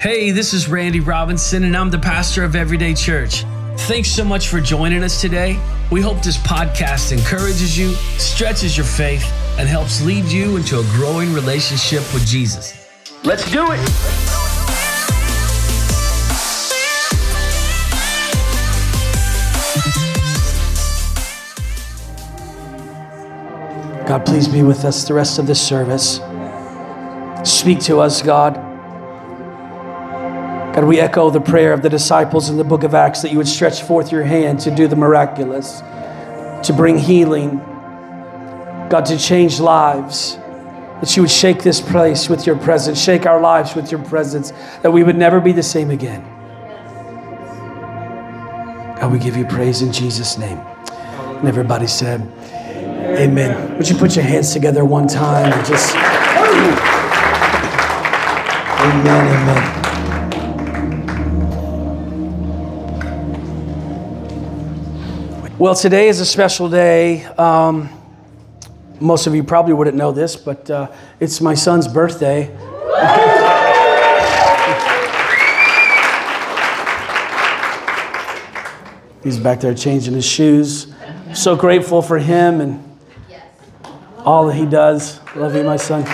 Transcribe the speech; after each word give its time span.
Hey, 0.00 0.30
this 0.30 0.54
is 0.54 0.68
Randy 0.68 1.00
Robinson, 1.00 1.64
and 1.64 1.76
I'm 1.76 1.90
the 1.90 1.98
pastor 1.98 2.44
of 2.44 2.54
Everyday 2.54 2.94
Church. 2.94 3.42
Thanks 3.88 4.08
so 4.08 4.22
much 4.22 4.46
for 4.46 4.60
joining 4.60 5.02
us 5.02 5.20
today. 5.20 5.60
We 5.90 6.00
hope 6.00 6.22
this 6.22 6.36
podcast 6.36 7.10
encourages 7.10 7.76
you, 7.76 7.94
stretches 8.16 8.76
your 8.76 8.86
faith, 8.86 9.24
and 9.58 9.68
helps 9.68 10.00
lead 10.00 10.26
you 10.26 10.56
into 10.56 10.78
a 10.78 10.84
growing 10.92 11.32
relationship 11.32 12.02
with 12.14 12.24
Jesus. 12.24 12.88
Let's 13.24 13.50
do 13.50 13.66
it! 13.72 13.80
God, 24.06 24.24
please 24.24 24.46
be 24.46 24.62
with 24.62 24.84
us 24.84 25.08
the 25.08 25.14
rest 25.14 25.40
of 25.40 25.48
this 25.48 25.60
service. 25.60 26.20
Speak 27.42 27.80
to 27.80 27.98
us, 27.98 28.22
God. 28.22 28.67
God, 30.78 30.86
we 30.86 31.00
echo 31.00 31.28
the 31.28 31.40
prayer 31.40 31.72
of 31.72 31.82
the 31.82 31.88
disciples 31.88 32.50
in 32.50 32.56
the 32.56 32.62
book 32.62 32.84
of 32.84 32.94
Acts 32.94 33.22
that 33.22 33.32
you 33.32 33.38
would 33.38 33.48
stretch 33.48 33.82
forth 33.82 34.12
your 34.12 34.22
hand 34.22 34.60
to 34.60 34.70
do 34.72 34.86
the 34.86 34.94
miraculous, 34.94 35.80
to 36.68 36.72
bring 36.72 36.96
healing, 36.96 37.56
God, 38.88 39.04
to 39.06 39.18
change 39.18 39.58
lives, 39.58 40.36
that 41.00 41.16
you 41.16 41.22
would 41.22 41.32
shake 41.32 41.64
this 41.64 41.80
place 41.80 42.28
with 42.28 42.46
your 42.46 42.56
presence, 42.56 43.02
shake 43.02 43.26
our 43.26 43.40
lives 43.40 43.74
with 43.74 43.90
your 43.90 44.00
presence, 44.04 44.52
that 44.82 44.92
we 44.92 45.02
would 45.02 45.16
never 45.16 45.40
be 45.40 45.50
the 45.50 45.64
same 45.64 45.90
again. 45.90 46.22
God, 49.00 49.10
we 49.10 49.18
give 49.18 49.36
you 49.36 49.46
praise 49.46 49.82
in 49.82 49.92
Jesus' 49.92 50.38
name. 50.38 50.58
And 50.58 51.48
everybody 51.48 51.88
said, 51.88 52.20
Amen. 53.18 53.76
Would 53.78 53.88
you 53.88 53.96
put 53.96 54.14
your 54.14 54.24
hands 54.24 54.52
together 54.52 54.84
one 54.84 55.08
time 55.08 55.52
and 55.52 55.66
just. 55.66 55.96
Amen, 58.80 59.26
amen. 59.42 59.77
Well, 65.58 65.74
today 65.74 66.06
is 66.06 66.20
a 66.20 66.24
special 66.24 66.70
day. 66.70 67.24
Um, 67.24 67.88
most 69.00 69.26
of 69.26 69.34
you 69.34 69.42
probably 69.42 69.72
wouldn't 69.72 69.96
know 69.96 70.12
this, 70.12 70.36
but 70.36 70.70
uh, 70.70 70.86
it's 71.18 71.40
my 71.40 71.54
son's 71.54 71.88
birthday. 71.88 72.44
He's 79.24 79.40
back 79.40 79.58
there 79.58 79.74
changing 79.74 80.14
his 80.14 80.24
shoes. 80.24 80.94
So 81.34 81.56
grateful 81.56 82.02
for 82.02 82.18
him 82.18 82.60
and 82.60 82.96
all 84.18 84.46
that 84.46 84.54
he 84.54 84.64
does. 84.64 85.18
Love 85.34 85.56
you, 85.56 85.64
my 85.64 85.76
son. 85.76 86.04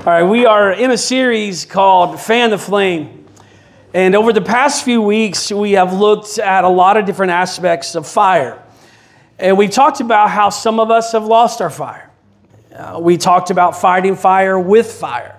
All 0.00 0.06
right, 0.06 0.22
we 0.22 0.46
are 0.46 0.72
in 0.72 0.90
a 0.92 0.96
series 0.96 1.66
called 1.66 2.18
Fan 2.18 2.48
the 2.48 2.56
Flame. 2.56 3.26
And 3.92 4.16
over 4.16 4.32
the 4.32 4.40
past 4.40 4.82
few 4.82 5.02
weeks, 5.02 5.52
we 5.52 5.72
have 5.72 5.92
looked 5.92 6.38
at 6.38 6.64
a 6.64 6.70
lot 6.70 6.96
of 6.96 7.04
different 7.04 7.32
aspects 7.32 7.94
of 7.94 8.06
fire. 8.06 8.62
And 9.38 9.58
we've 9.58 9.70
talked 9.70 10.00
about 10.00 10.30
how 10.30 10.48
some 10.48 10.80
of 10.80 10.90
us 10.90 11.12
have 11.12 11.26
lost 11.26 11.60
our 11.60 11.68
fire. 11.68 12.10
Uh, 12.74 12.98
we 12.98 13.18
talked 13.18 13.50
about 13.50 13.78
fighting 13.78 14.16
fire 14.16 14.58
with 14.58 14.90
fire. 14.90 15.36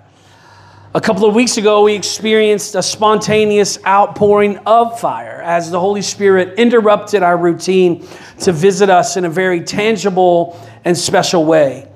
A 0.94 1.02
couple 1.02 1.28
of 1.28 1.34
weeks 1.34 1.58
ago, 1.58 1.82
we 1.82 1.95
experienced 1.95 2.76
a 2.76 2.84
spontaneous 2.84 3.84
outpouring 3.84 4.59
of 4.59 5.00
fire 5.00 5.42
as 5.42 5.72
the 5.72 5.80
Holy 5.80 6.04
Spirit 6.04 6.59
interrupted 6.59 7.23
our 7.23 7.36
routine 7.36 8.08
to 8.42 8.52
visit 8.52 8.92
us 8.92 9.17
in 9.17 9.26
a 9.26 9.30
very 9.30 9.62
tangible 9.62 10.59
and 10.86 10.95
special 10.95 11.45
way. 11.45 11.91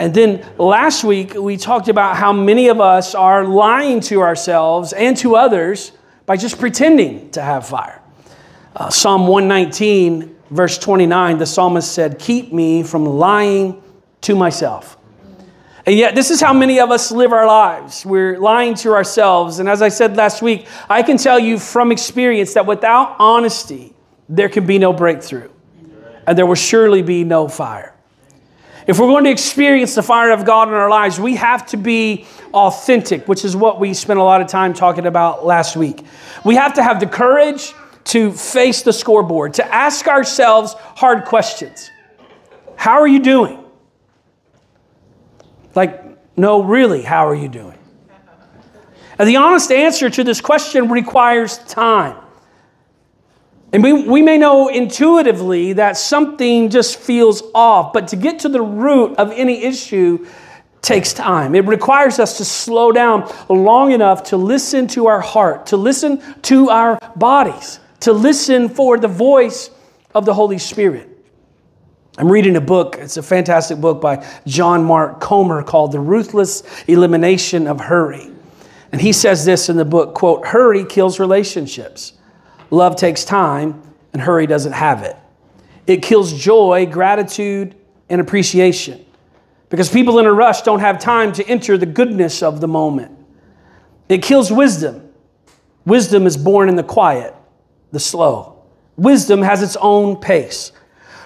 And 0.00 0.14
then 0.14 0.46
last 0.56 1.04
week, 1.04 1.34
we 1.34 1.58
talked 1.58 1.88
about 1.88 2.16
how 2.16 2.32
many 2.32 2.68
of 2.68 2.80
us 2.80 3.14
are 3.14 3.44
lying 3.44 4.00
to 4.00 4.22
ourselves 4.22 4.94
and 4.94 5.14
to 5.18 5.36
others 5.36 5.92
by 6.24 6.38
just 6.38 6.58
pretending 6.58 7.30
to 7.32 7.42
have 7.42 7.68
fire. 7.68 8.00
Uh, 8.74 8.88
Psalm 8.88 9.26
119, 9.26 10.36
verse 10.50 10.78
29, 10.78 11.36
the 11.36 11.44
psalmist 11.44 11.92
said, 11.92 12.18
Keep 12.18 12.50
me 12.50 12.82
from 12.82 13.04
lying 13.04 13.82
to 14.22 14.34
myself. 14.34 14.96
And 15.84 15.94
yet, 15.98 16.14
this 16.14 16.30
is 16.30 16.40
how 16.40 16.54
many 16.54 16.80
of 16.80 16.90
us 16.90 17.12
live 17.12 17.34
our 17.34 17.46
lives. 17.46 18.06
We're 18.06 18.38
lying 18.38 18.76
to 18.76 18.94
ourselves. 18.94 19.58
And 19.58 19.68
as 19.68 19.82
I 19.82 19.90
said 19.90 20.16
last 20.16 20.40
week, 20.40 20.66
I 20.88 21.02
can 21.02 21.18
tell 21.18 21.38
you 21.38 21.58
from 21.58 21.92
experience 21.92 22.54
that 22.54 22.64
without 22.64 23.16
honesty, 23.18 23.92
there 24.30 24.48
can 24.48 24.66
be 24.66 24.78
no 24.78 24.94
breakthrough, 24.94 25.50
and 26.26 26.38
there 26.38 26.46
will 26.46 26.54
surely 26.54 27.02
be 27.02 27.22
no 27.22 27.48
fire. 27.48 27.94
If 28.86 28.98
we're 28.98 29.06
going 29.06 29.24
to 29.24 29.30
experience 29.30 29.94
the 29.94 30.02
fire 30.02 30.30
of 30.30 30.44
God 30.44 30.68
in 30.68 30.74
our 30.74 30.88
lives, 30.88 31.20
we 31.20 31.36
have 31.36 31.66
to 31.66 31.76
be 31.76 32.26
authentic, 32.54 33.28
which 33.28 33.44
is 33.44 33.54
what 33.54 33.78
we 33.78 33.94
spent 33.94 34.18
a 34.18 34.22
lot 34.22 34.40
of 34.40 34.48
time 34.48 34.74
talking 34.74 35.06
about 35.06 35.44
last 35.44 35.76
week. 35.76 36.04
We 36.44 36.54
have 36.56 36.74
to 36.74 36.82
have 36.82 37.00
the 37.00 37.06
courage 37.06 37.74
to 38.04 38.32
face 38.32 38.82
the 38.82 38.92
scoreboard, 38.92 39.54
to 39.54 39.74
ask 39.74 40.08
ourselves 40.08 40.74
hard 40.78 41.26
questions. 41.26 41.90
How 42.76 43.00
are 43.00 43.08
you 43.08 43.20
doing? 43.20 43.62
Like, 45.74 46.02
no, 46.36 46.62
really, 46.62 47.02
how 47.02 47.28
are 47.28 47.34
you 47.34 47.48
doing? 47.48 47.78
And 49.18 49.28
the 49.28 49.36
honest 49.36 49.70
answer 49.70 50.08
to 50.08 50.24
this 50.24 50.40
question 50.40 50.88
requires 50.88 51.58
time. 51.58 52.16
And 53.72 53.82
we, 53.84 53.92
we 53.92 54.22
may 54.22 54.36
know 54.36 54.68
intuitively 54.68 55.74
that 55.74 55.96
something 55.96 56.70
just 56.70 56.98
feels 56.98 57.42
off, 57.54 57.92
but 57.92 58.08
to 58.08 58.16
get 58.16 58.40
to 58.40 58.48
the 58.48 58.62
root 58.62 59.16
of 59.16 59.30
any 59.32 59.62
issue 59.62 60.26
takes 60.82 61.12
time. 61.12 61.54
It 61.54 61.66
requires 61.66 62.18
us 62.18 62.38
to 62.38 62.44
slow 62.44 62.90
down 62.90 63.30
long 63.48 63.92
enough 63.92 64.24
to 64.24 64.36
listen 64.36 64.86
to 64.88 65.06
our 65.06 65.20
heart, 65.20 65.66
to 65.66 65.76
listen 65.76 66.20
to 66.42 66.70
our 66.70 66.98
bodies, 67.16 67.78
to 68.00 68.12
listen 68.12 68.68
for 68.68 68.98
the 68.98 69.08
voice 69.08 69.70
of 70.14 70.24
the 70.24 70.34
Holy 70.34 70.58
Spirit. 70.58 71.08
I'm 72.18 72.30
reading 72.30 72.56
a 72.56 72.60
book, 72.60 72.96
it's 72.98 73.16
a 73.16 73.22
fantastic 73.22 73.80
book 73.80 74.00
by 74.00 74.26
John 74.46 74.84
Mark 74.84 75.20
Comer 75.20 75.62
called 75.62 75.92
The 75.92 76.00
Ruthless 76.00 76.62
Elimination 76.88 77.66
of 77.66 77.80
Hurry. 77.80 78.30
And 78.90 79.00
he 79.00 79.12
says 79.12 79.44
this 79.44 79.68
in 79.68 79.76
the 79.76 79.84
book, 79.84 80.14
quote, 80.14 80.46
hurry 80.46 80.84
kills 80.84 81.20
relationships. 81.20 82.14
Love 82.70 82.96
takes 82.96 83.24
time, 83.24 83.82
and 84.12 84.22
hurry 84.22 84.46
doesn't 84.46 84.72
have 84.72 85.02
it. 85.02 85.16
It 85.86 86.02
kills 86.02 86.32
joy, 86.32 86.86
gratitude, 86.86 87.74
and 88.08 88.20
appreciation 88.20 89.04
because 89.70 89.88
people 89.88 90.18
in 90.18 90.26
a 90.26 90.32
rush 90.32 90.62
don't 90.62 90.80
have 90.80 90.98
time 90.98 91.32
to 91.32 91.46
enter 91.48 91.78
the 91.78 91.86
goodness 91.86 92.42
of 92.42 92.60
the 92.60 92.68
moment. 92.68 93.16
It 94.08 94.22
kills 94.22 94.52
wisdom. 94.52 95.08
Wisdom 95.86 96.26
is 96.26 96.36
born 96.36 96.68
in 96.68 96.76
the 96.76 96.82
quiet, 96.82 97.34
the 97.92 98.00
slow. 98.00 98.62
Wisdom 98.96 99.42
has 99.42 99.62
its 99.62 99.76
own 99.76 100.16
pace. 100.16 100.72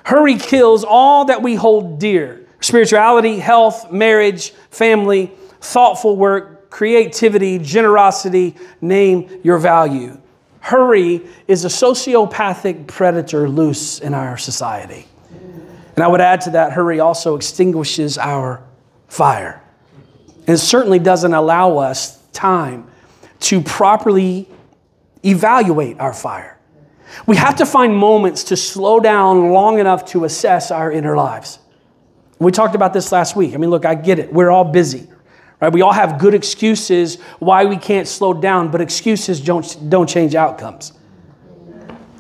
Hurry 0.05 0.37
kills 0.37 0.85
all 0.85 1.25
that 1.25 1.43
we 1.43 1.55
hold 1.55 1.99
dear 1.99 2.47
spirituality, 2.61 3.39
health, 3.39 3.93
marriage, 3.93 4.51
family, 4.71 5.31
thoughtful 5.61 6.17
work, 6.17 6.71
creativity, 6.71 7.59
generosity, 7.59 8.57
name 8.81 9.41
your 9.43 9.59
value. 9.59 10.19
Hurry 10.65 11.21
is 11.47 11.67
a 11.67 11.69
sociopathic 11.69 12.87
predator 12.87 13.51
loose 13.51 13.99
in 13.99 14.15
our 14.15 14.39
society. 14.39 15.07
And 15.95 16.03
I 16.03 16.09
would 16.09 16.23
add 16.23 16.41
to 16.43 16.51
that, 16.53 16.73
hurry 16.73 17.01
also 17.01 17.37
extinguishes 17.37 18.17
our 18.17 18.63
fire. 19.07 19.63
And 20.47 20.59
certainly 20.59 20.99
doesn't 20.99 21.35
allow 21.35 21.77
us 21.77 22.19
time 22.33 22.91
to 23.41 23.61
properly 23.61 24.49
evaluate 25.23 26.01
our 26.01 26.15
fire. 26.15 26.59
We 27.27 27.37
have 27.37 27.57
to 27.57 27.67
find 27.67 27.95
moments 27.95 28.45
to 28.45 28.57
slow 28.57 29.01
down 29.01 29.51
long 29.51 29.81
enough 29.81 30.07
to 30.13 30.25
assess 30.25 30.71
our 30.71 30.91
inner 30.91 31.15
lives. 31.15 31.59
We 32.39 32.53
talked 32.53 32.75
about 32.75 32.95
this 32.95 33.13
last 33.13 33.37
week. 33.37 33.53
I 33.53 33.59
mean, 33.59 33.69
look, 33.69 33.85
I 33.85 33.95
get 33.95 34.19
it. 34.19 34.33
We're 34.33 34.51
all 34.51 34.65
busy. 34.65 35.09
Right? 35.61 35.73
We 35.73 35.83
all 35.83 35.93
have 35.93 36.19
good 36.19 36.35
excuses 36.35 37.21
why 37.39 37.65
we 37.65 37.77
can't 37.77 38.07
slow 38.07 38.35
down, 38.35 38.71
but 38.71 38.81
excuses 38.81 39.41
don't, 39.41 39.89
don't 39.89 40.09
change 40.09 40.35
outcomes. 40.35 40.93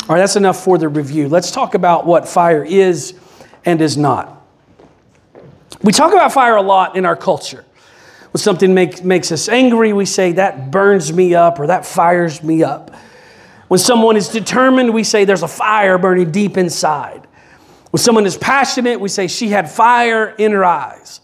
All 0.07 0.15
right, 0.15 0.19
that's 0.19 0.37
enough 0.37 0.63
for 0.63 0.77
the 0.77 0.89
review. 0.89 1.29
Let's 1.29 1.51
talk 1.51 1.75
about 1.75 2.07
what 2.07 2.29
fire 2.29 2.63
is 2.65 3.19
and 3.65 3.81
is 3.81 3.97
not. 3.97 4.43
We 5.83 5.93
talk 5.93 6.13
about 6.13 6.33
fire 6.33 6.57
a 6.57 6.63
lot 6.63 6.97
in 6.97 7.07
our 7.07 7.17
culture. 7.17 7.65
When 8.33 8.41
something 8.41 8.75
make, 8.75 9.05
makes 9.05 9.31
us 9.33 9.49
angry, 9.49 9.93
we 9.93 10.07
say, 10.07 10.33
that 10.33 10.71
burns 10.71 11.13
me 11.13 11.35
up 11.35 11.59
or 11.59 11.69
that 11.69 11.87
fires 11.87 12.43
me 12.43 12.63
up. 12.63 12.95
When 13.69 13.79
someone 13.79 14.17
is 14.17 14.29
determined, 14.29 14.93
we 14.93 15.05
say, 15.05 15.25
there's 15.25 15.43
a 15.43 15.49
fire 15.49 15.99
burning 15.99 16.31
deep 16.31 16.57
inside. 16.57 17.27
When 17.91 18.01
someone 18.01 18.27
is 18.27 18.37
passionate, 18.37 19.01
we 19.01 19.09
say, 19.09 19.27
she 19.27 19.49
had 19.49 19.71
fire 19.71 20.35
in 20.37 20.53
her 20.53 20.65
eyes. 20.65 21.21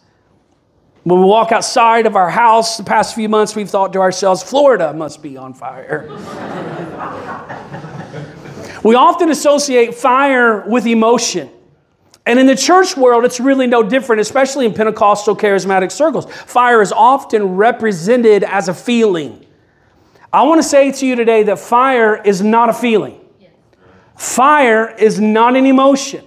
When 1.04 1.20
we 1.20 1.26
walk 1.26 1.50
outside 1.50 2.06
of 2.06 2.14
our 2.14 2.28
house 2.28 2.76
the 2.76 2.84
past 2.84 3.14
few 3.14 3.28
months, 3.28 3.56
we've 3.56 3.70
thought 3.70 3.92
to 3.94 4.00
ourselves, 4.00 4.42
Florida 4.42 4.92
must 4.92 5.22
be 5.22 5.36
on 5.36 5.54
fire. 5.54 6.06
we 8.84 8.94
often 8.94 9.30
associate 9.30 9.94
fire 9.94 10.68
with 10.68 10.86
emotion. 10.86 11.48
And 12.26 12.38
in 12.38 12.46
the 12.46 12.54
church 12.54 12.98
world, 12.98 13.24
it's 13.24 13.40
really 13.40 13.66
no 13.66 13.82
different, 13.82 14.20
especially 14.20 14.66
in 14.66 14.74
Pentecostal 14.74 15.34
charismatic 15.34 15.90
circles. 15.90 16.30
Fire 16.30 16.82
is 16.82 16.92
often 16.92 17.56
represented 17.56 18.44
as 18.44 18.68
a 18.68 18.74
feeling. 18.74 19.46
I 20.32 20.42
want 20.42 20.62
to 20.62 20.68
say 20.68 20.92
to 20.92 21.06
you 21.06 21.16
today 21.16 21.44
that 21.44 21.58
fire 21.58 22.20
is 22.22 22.42
not 22.42 22.68
a 22.68 22.74
feeling. 22.74 23.18
Fire 24.16 24.94
is 24.96 25.18
not 25.18 25.56
an 25.56 25.64
emotion. 25.64 26.24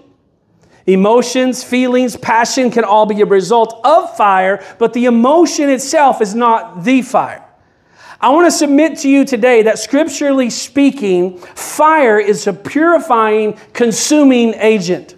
Emotions, 0.86 1.64
feelings, 1.64 2.18
passion 2.18 2.70
can 2.70 2.84
all 2.84 3.06
be 3.06 3.22
a 3.22 3.26
result 3.26 3.80
of 3.86 4.16
fire, 4.18 4.64
but 4.80 4.94
the 4.94 5.06
emotion 5.06 5.70
itself 5.70 6.22
is 6.22 6.36
not 6.36 6.84
the 6.84 7.02
fire. 7.02 7.44
I 8.20 8.30
want 8.30 8.48
to 8.48 8.52
submit 8.52 9.00
to 9.00 9.10
you 9.10 9.26
today 9.26 9.64
that 9.64 9.80
scripturally 9.80 10.50
speaking, 10.50 11.38
fire 11.38 12.20
is 12.20 12.48
a 12.48 12.54
purifying, 12.54 13.60
consuming 13.74 14.54
agent. 14.56 15.16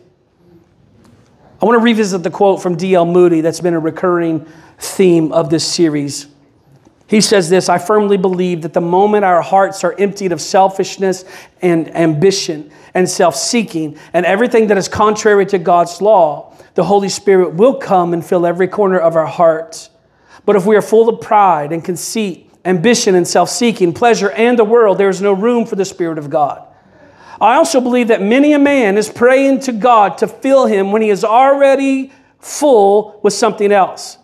I 1.62 1.66
want 1.66 1.80
to 1.80 1.84
revisit 1.84 2.24
the 2.24 2.32
quote 2.32 2.62
from 2.62 2.76
D.L. 2.76 3.06
Moody 3.06 3.42
that's 3.42 3.60
been 3.60 3.74
a 3.74 3.80
recurring 3.80 4.46
theme 4.78 5.32
of 5.32 5.50
this 5.50 5.66
series. 5.66 6.28
He 7.08 7.22
says 7.22 7.50
this 7.50 7.70
I 7.70 7.78
firmly 7.78 8.18
believe 8.18 8.64
that 8.64 8.74
the 8.74 8.82
moment 8.82 9.26
our 9.26 9.42
hearts 9.42 9.84
are 9.84 9.96
emptied 9.98 10.32
of 10.32 10.42
selfishness 10.42 11.26
and 11.62 11.96
ambition 11.96 12.72
and 12.94 13.10
self 13.10 13.36
seeking 13.36 13.98
and 14.14 14.26
everything 14.26 14.68
that 14.68 14.78
is 14.78 14.88
contrary 14.88 15.46
to 15.48 15.60
God's 15.60 16.02
law, 16.02 16.54
the 16.74 16.84
Holy 16.84 17.10
Spirit 17.10 17.54
will 17.54 17.76
come 17.76 18.14
and 18.14 18.26
fill 18.26 18.46
every 18.46 18.68
corner 18.68 19.00
of 19.00 19.16
our 19.16 19.28
hearts. 19.28 19.90
But 20.46 20.56
if 20.56 20.66
we 20.66 20.76
are 20.76 20.82
full 20.82 21.10
of 21.10 21.22
pride 21.22 21.72
and 21.72 21.84
conceit, 21.84 22.50
ambition 22.64 23.16
and 23.16 23.28
self 23.28 23.50
seeking, 23.50 23.94
pleasure, 23.94 24.32
and 24.32 24.58
the 24.58 24.64
world, 24.64 24.98
there 24.98 25.10
is 25.10 25.22
no 25.22 25.34
room 25.34 25.66
for 25.66 25.76
the 25.76 25.86
Spirit 25.86 26.18
of 26.18 26.30
God. 26.30 26.66
I 27.40 27.56
also 27.56 27.82
believe 27.82 28.08
that 28.08 28.22
many 28.22 28.54
a 28.54 28.60
man 28.60 28.98
is 28.98 29.10
praying 29.10 29.60
to 29.62 29.74
God 29.74 30.18
to 30.20 30.28
fill 30.28 30.66
him 30.66 30.92
when 30.92 31.02
he 31.02 31.10
is 31.10 31.24
already 31.24 32.12
full 32.40 33.20
with 33.24 33.34
something 33.34 33.72
else. 33.72 34.18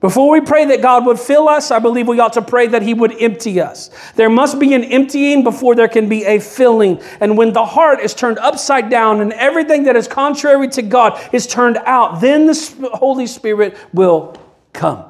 Before 0.00 0.30
we 0.30 0.40
pray 0.40 0.64
that 0.66 0.80
God 0.80 1.06
would 1.06 1.18
fill 1.18 1.48
us, 1.48 1.72
I 1.72 1.80
believe 1.80 2.06
we 2.06 2.20
ought 2.20 2.34
to 2.34 2.42
pray 2.42 2.68
that 2.68 2.82
He 2.82 2.94
would 2.94 3.20
empty 3.20 3.60
us. 3.60 3.90
There 4.14 4.30
must 4.30 4.60
be 4.60 4.72
an 4.74 4.84
emptying 4.84 5.42
before 5.42 5.74
there 5.74 5.88
can 5.88 6.08
be 6.08 6.24
a 6.24 6.38
filling. 6.38 7.02
And 7.18 7.36
when 7.36 7.52
the 7.52 7.64
heart 7.64 7.98
is 7.98 8.14
turned 8.14 8.38
upside 8.38 8.90
down 8.90 9.20
and 9.20 9.32
everything 9.32 9.84
that 9.84 9.96
is 9.96 10.06
contrary 10.06 10.68
to 10.68 10.82
God 10.82 11.20
is 11.32 11.48
turned 11.48 11.78
out, 11.78 12.20
then 12.20 12.46
the 12.46 12.90
Holy 12.94 13.26
Spirit 13.26 13.76
will 13.92 14.40
come. 14.72 15.04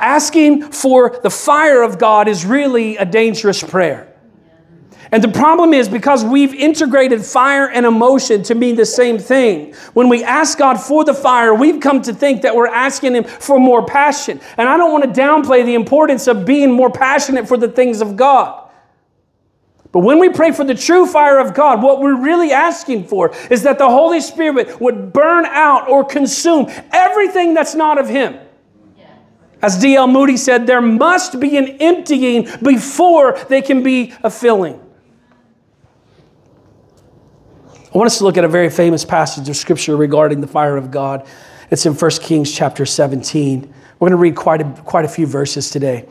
Asking 0.00 0.72
for 0.72 1.20
the 1.22 1.30
fire 1.30 1.82
of 1.82 1.98
God 1.98 2.26
is 2.26 2.44
really 2.44 2.96
a 2.96 3.04
dangerous 3.04 3.62
prayer. 3.62 4.11
And 5.12 5.22
the 5.22 5.28
problem 5.28 5.74
is 5.74 5.90
because 5.90 6.24
we've 6.24 6.54
integrated 6.54 7.22
fire 7.22 7.68
and 7.68 7.84
emotion 7.84 8.42
to 8.44 8.54
mean 8.54 8.76
the 8.76 8.86
same 8.86 9.18
thing. 9.18 9.74
When 9.92 10.08
we 10.08 10.24
ask 10.24 10.56
God 10.56 10.80
for 10.80 11.04
the 11.04 11.12
fire, 11.12 11.54
we've 11.54 11.80
come 11.80 12.00
to 12.02 12.14
think 12.14 12.40
that 12.42 12.56
we're 12.56 12.66
asking 12.66 13.14
Him 13.16 13.24
for 13.24 13.60
more 13.60 13.84
passion. 13.84 14.40
And 14.56 14.70
I 14.70 14.78
don't 14.78 14.90
want 14.90 15.04
to 15.04 15.20
downplay 15.20 15.66
the 15.66 15.74
importance 15.74 16.26
of 16.28 16.46
being 16.46 16.72
more 16.72 16.90
passionate 16.90 17.46
for 17.46 17.58
the 17.58 17.68
things 17.68 18.00
of 18.00 18.16
God. 18.16 18.70
But 19.92 20.00
when 20.00 20.18
we 20.18 20.30
pray 20.30 20.52
for 20.52 20.64
the 20.64 20.74
true 20.74 21.04
fire 21.04 21.38
of 21.38 21.52
God, 21.52 21.82
what 21.82 22.00
we're 22.00 22.18
really 22.18 22.50
asking 22.50 23.08
for 23.08 23.34
is 23.50 23.64
that 23.64 23.76
the 23.76 23.90
Holy 23.90 24.22
Spirit 24.22 24.80
would 24.80 25.12
burn 25.12 25.44
out 25.44 25.90
or 25.90 26.06
consume 26.06 26.68
everything 26.90 27.52
that's 27.52 27.74
not 27.74 27.98
of 27.98 28.08
Him. 28.08 28.38
As 29.60 29.78
D.L. 29.78 30.06
Moody 30.06 30.38
said, 30.38 30.66
there 30.66 30.80
must 30.80 31.38
be 31.38 31.58
an 31.58 31.68
emptying 31.80 32.48
before 32.62 33.38
they 33.50 33.60
can 33.60 33.82
be 33.82 34.14
a 34.24 34.30
filling. 34.30 34.80
I 37.92 37.98
want 37.98 38.06
us 38.06 38.18
to 38.18 38.24
look 38.24 38.38
at 38.38 38.44
a 38.44 38.48
very 38.48 38.70
famous 38.70 39.04
passage 39.04 39.50
of 39.50 39.56
scripture 39.56 39.96
regarding 39.96 40.40
the 40.40 40.46
fire 40.46 40.78
of 40.78 40.90
God. 40.90 41.26
It's 41.70 41.84
in 41.84 41.92
1 41.92 42.10
Kings 42.22 42.50
chapter 42.50 42.86
17. 42.86 43.60
We're 43.98 44.08
going 44.08 44.12
to 44.12 44.16
read 44.16 44.34
quite 44.34 44.62
a, 44.62 44.64
quite 44.84 45.04
a 45.04 45.08
few 45.08 45.26
verses 45.26 45.68
today. 45.68 46.08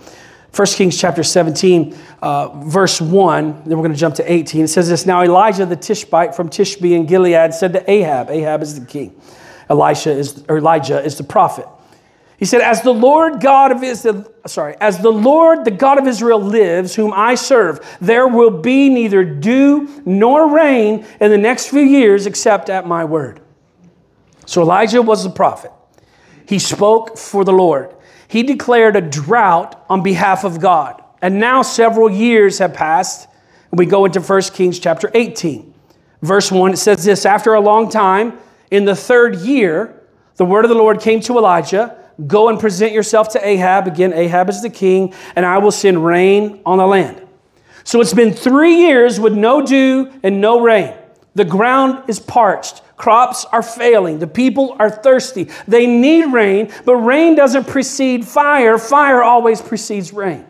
1 0.56 0.68
Kings 0.68 1.00
chapter 1.00 1.24
17, 1.24 1.98
uh, 2.22 2.50
verse 2.66 3.02
1, 3.02 3.64
then 3.66 3.78
we're 3.78 3.84
going 3.84 3.94
to 3.94 3.98
jump 3.98 4.14
to 4.16 4.32
18. 4.32 4.66
It 4.66 4.68
says 4.68 4.90
this 4.90 5.08
Now 5.08 5.24
Elijah 5.24 5.66
the 5.66 5.76
Tishbite 5.76 6.36
from 6.36 6.50
Tishbe 6.50 6.92
in 6.92 7.08
Gilead 7.08 7.52
said 7.52 7.74
to 7.74 7.90
Ahab, 7.90 8.30
Ahab 8.30 8.62
is 8.62 8.80
the 8.80 8.86
king, 8.86 9.20
Elisha 9.68 10.12
is, 10.12 10.44
Elijah 10.50 11.04
is 11.04 11.18
the 11.18 11.24
prophet. 11.24 11.66
He 12.42 12.48
said, 12.48 12.62
As 12.62 12.82
the 12.82 12.92
Lord 12.92 13.40
God 13.40 13.72
of 13.72 13.84
Israel, 13.84 14.26
sorry, 14.48 14.76
as 14.82 14.98
the 14.98 15.12
Lord, 15.12 15.64
the 15.64 15.70
God 15.70 16.00
of 16.00 16.08
Israel 16.08 16.42
lives, 16.42 16.96
whom 16.96 17.14
I 17.14 17.36
serve, 17.36 17.80
there 18.02 18.28
will 18.28 18.50
be 18.50 18.90
neither 18.90 19.24
dew 19.24 20.02
nor 20.08 20.52
rain 20.52 21.06
in 21.20 21.30
the 21.30 21.38
next 21.38 21.68
few 21.68 21.82
years 21.82 22.26
except 22.26 22.72
at 22.72 22.88
my 22.88 23.06
word. 23.06 23.42
So 24.48 24.64
Elijah 24.64 25.04
was 25.04 25.24
the 25.24 25.30
prophet. 25.30 25.72
He 26.48 26.58
spoke 26.58 27.16
for 27.16 27.46
the 27.46 27.54
Lord. 27.54 27.96
He 28.28 28.42
declared 28.42 28.96
a 28.96 29.02
drought 29.02 29.86
on 29.88 30.02
behalf 30.02 30.44
of 30.44 30.60
God. 30.60 31.00
And 31.22 31.40
now 31.40 31.62
several 31.62 32.10
years 32.10 32.58
have 32.58 32.74
passed. 32.74 33.30
And 33.70 33.78
we 33.78 33.86
go 33.86 34.06
into 34.06 34.20
1 34.20 34.42
Kings 34.56 34.80
chapter 34.80 35.12
18. 35.14 35.72
Verse 36.24 36.52
1, 36.52 36.74
it 36.74 36.78
says 36.78 37.04
this 37.04 37.24
After 37.24 37.54
a 37.54 37.62
long 37.62 37.92
time, 37.92 38.40
in 38.72 38.86
the 38.86 38.96
third 38.96 39.42
year, 39.42 40.02
the 40.38 40.46
word 40.46 40.66
of 40.66 40.70
the 40.70 40.76
Lord 40.76 41.02
came 41.02 41.20
to 41.22 41.38
Elijah 41.38 42.00
Go 42.28 42.50
and 42.50 42.60
present 42.60 42.92
yourself 42.92 43.30
to 43.30 43.48
Ahab. 43.48 43.88
Again, 43.88 44.14
Ahab 44.14 44.50
is 44.50 44.62
the 44.62 44.70
king, 44.70 45.14
and 45.36 45.46
I 45.46 45.58
will 45.60 45.72
send 45.72 46.06
rain 46.06 46.62
on 46.66 46.78
the 46.78 46.86
land. 46.86 47.22
So 47.84 48.02
it's 48.02 48.14
been 48.14 48.34
three 48.34 48.76
years 48.76 49.20
with 49.20 49.34
no 49.34 49.66
dew 49.66 50.12
and 50.22 50.42
no 50.42 50.62
rain. 50.62 50.94
The 51.34 51.46
ground 51.46 52.04
is 52.10 52.20
parched. 52.20 52.82
Crops 52.98 53.46
are 53.46 53.64
failing. 53.64 54.20
The 54.20 54.28
people 54.28 54.76
are 54.78 54.90
thirsty. 54.90 55.50
They 55.68 55.88
need 55.88 56.32
rain, 56.32 56.72
but 56.86 56.98
rain 56.98 57.36
doesn't 57.36 57.66
precede 57.66 58.28
fire. 58.28 58.78
Fire 58.78 59.24
always 59.24 59.62
precedes 59.62 60.14
rain. 60.14 60.46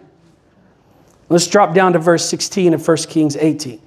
Let's 1.29 1.47
drop 1.47 1.73
down 1.73 1.93
to 1.93 1.99
verse 1.99 2.27
16 2.27 2.73
of 2.73 2.85
1 2.85 2.97
Kings 2.97 3.37
18. 3.37 3.81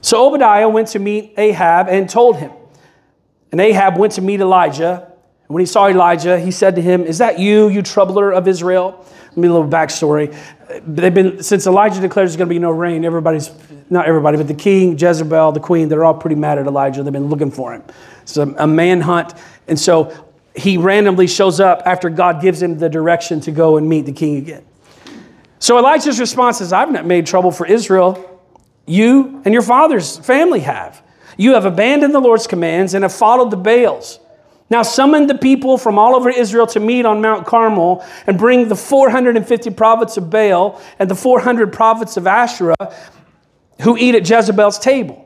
So 0.00 0.26
Obadiah 0.26 0.68
went 0.68 0.88
to 0.88 0.98
meet 0.98 1.34
Ahab 1.36 1.88
and 1.88 2.10
told 2.10 2.36
him. 2.38 2.50
And 3.52 3.60
Ahab 3.60 3.96
went 3.96 4.14
to 4.14 4.22
meet 4.22 4.40
Elijah 4.40 5.13
when 5.48 5.60
he 5.60 5.66
saw 5.66 5.88
Elijah, 5.88 6.38
he 6.38 6.50
said 6.50 6.76
to 6.76 6.82
him, 6.82 7.02
Is 7.02 7.18
that 7.18 7.38
you, 7.38 7.68
you 7.68 7.82
troubler 7.82 8.32
of 8.32 8.48
Israel? 8.48 9.04
Let 9.28 9.36
me 9.36 9.48
a 9.48 9.52
little 9.52 9.68
backstory. 9.68 10.34
They've 10.86 11.12
been, 11.12 11.42
since 11.42 11.66
Elijah 11.66 12.00
declares 12.00 12.30
there's 12.30 12.36
going 12.36 12.48
to 12.48 12.54
be 12.54 12.58
no 12.58 12.70
rain, 12.70 13.04
everybody's, 13.04 13.50
not 13.90 14.06
everybody, 14.06 14.36
but 14.36 14.48
the 14.48 14.54
king, 14.54 14.96
Jezebel, 14.98 15.52
the 15.52 15.60
queen, 15.60 15.88
they're 15.88 16.04
all 16.04 16.14
pretty 16.14 16.36
mad 16.36 16.58
at 16.58 16.66
Elijah. 16.66 17.02
They've 17.02 17.12
been 17.12 17.28
looking 17.28 17.50
for 17.50 17.74
him. 17.74 17.82
It's 18.22 18.36
a, 18.36 18.42
a 18.42 18.66
manhunt. 18.66 19.34
And 19.68 19.78
so 19.78 20.30
he 20.54 20.76
randomly 20.76 21.26
shows 21.26 21.60
up 21.60 21.82
after 21.84 22.08
God 22.08 22.40
gives 22.40 22.62
him 22.62 22.78
the 22.78 22.88
direction 22.88 23.40
to 23.42 23.50
go 23.50 23.76
and 23.76 23.88
meet 23.88 24.06
the 24.06 24.12
king 24.12 24.36
again. 24.36 24.64
So 25.58 25.78
Elijah's 25.78 26.20
response 26.20 26.60
is, 26.60 26.72
I've 26.72 26.90
not 26.90 27.06
made 27.06 27.26
trouble 27.26 27.50
for 27.50 27.66
Israel. 27.66 28.42
You 28.86 29.42
and 29.44 29.52
your 29.52 29.62
father's 29.62 30.18
family 30.18 30.60
have. 30.60 31.02
You 31.36 31.54
have 31.54 31.64
abandoned 31.64 32.14
the 32.14 32.20
Lord's 32.20 32.46
commands 32.46 32.94
and 32.94 33.02
have 33.02 33.12
followed 33.14 33.50
the 33.50 33.56
Baals. 33.56 34.20
Now 34.70 34.82
summon 34.82 35.26
the 35.26 35.36
people 35.36 35.76
from 35.76 35.98
all 35.98 36.16
over 36.16 36.30
Israel 36.30 36.66
to 36.68 36.80
meet 36.80 37.04
on 37.04 37.20
Mount 37.20 37.46
Carmel 37.46 38.04
and 38.26 38.38
bring 38.38 38.68
the 38.68 38.76
450 38.76 39.70
prophets 39.70 40.16
of 40.16 40.30
Baal 40.30 40.80
and 40.98 41.10
the 41.10 41.14
400 41.14 41.72
prophets 41.72 42.16
of 42.16 42.26
Asherah 42.26 42.94
who 43.82 43.96
eat 43.96 44.14
at 44.14 44.28
Jezebel's 44.28 44.78
table. 44.78 45.20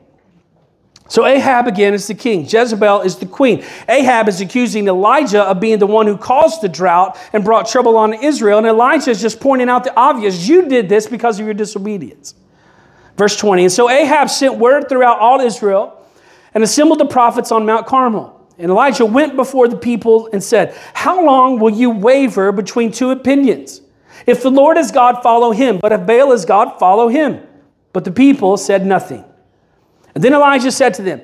So 1.07 1.25
Ahab 1.25 1.67
again 1.67 1.95
is 1.95 2.05
the 2.05 2.13
king. 2.13 2.47
Jezebel 2.47 3.01
is 3.01 3.17
the 3.17 3.25
queen. 3.25 3.65
Ahab 3.87 4.27
is 4.27 4.41
accusing 4.41 4.87
Elijah 4.87 5.41
of 5.41 5.59
being 5.59 5.79
the 5.79 5.87
one 5.87 6.05
who 6.05 6.15
caused 6.15 6.61
the 6.61 6.69
drought 6.69 7.17
and 7.33 7.43
brought 7.43 7.67
trouble 7.67 7.97
on 7.97 8.13
Israel. 8.13 8.59
And 8.59 8.67
Elijah 8.67 9.09
is 9.09 9.19
just 9.19 9.39
pointing 9.39 9.69
out 9.69 9.83
the 9.83 9.95
obvious. 9.95 10.47
You 10.47 10.69
did 10.69 10.87
this 10.87 11.07
because 11.07 11.39
of 11.39 11.45
your 11.45 11.55
disobedience. 11.55 12.35
Verse 13.17 13.35
20. 13.37 13.63
And 13.63 13.71
so 13.71 13.89
Ahab 13.89 14.29
sent 14.29 14.57
word 14.57 14.87
throughout 14.87 15.19
all 15.19 15.39
Israel 15.39 16.05
and 16.53 16.63
assembled 16.63 16.99
the 16.99 17.07
prophets 17.07 17.51
on 17.51 17.65
Mount 17.65 17.87
Carmel. 17.87 18.38
And 18.59 18.69
Elijah 18.69 19.05
went 19.05 19.37
before 19.37 19.69
the 19.69 19.77
people 19.77 20.29
and 20.33 20.43
said, 20.43 20.75
How 20.93 21.23
long 21.23 21.59
will 21.59 21.69
you 21.69 21.89
waver 21.89 22.51
between 22.51 22.91
two 22.91 23.09
opinions? 23.11 23.81
If 24.27 24.43
the 24.43 24.51
Lord 24.51 24.77
is 24.77 24.91
God, 24.91 25.23
follow 25.23 25.51
him. 25.51 25.79
But 25.79 25.93
if 25.93 26.05
Baal 26.05 26.33
is 26.33 26.43
God, 26.43 26.77
follow 26.77 27.07
him. 27.07 27.41
But 27.93 28.03
the 28.03 28.11
people 28.11 28.57
said 28.57 28.85
nothing. 28.85 29.23
And 30.13 30.23
then 30.23 30.33
Elijah 30.33 30.71
said 30.71 30.93
to 30.95 31.01
them, 31.01 31.21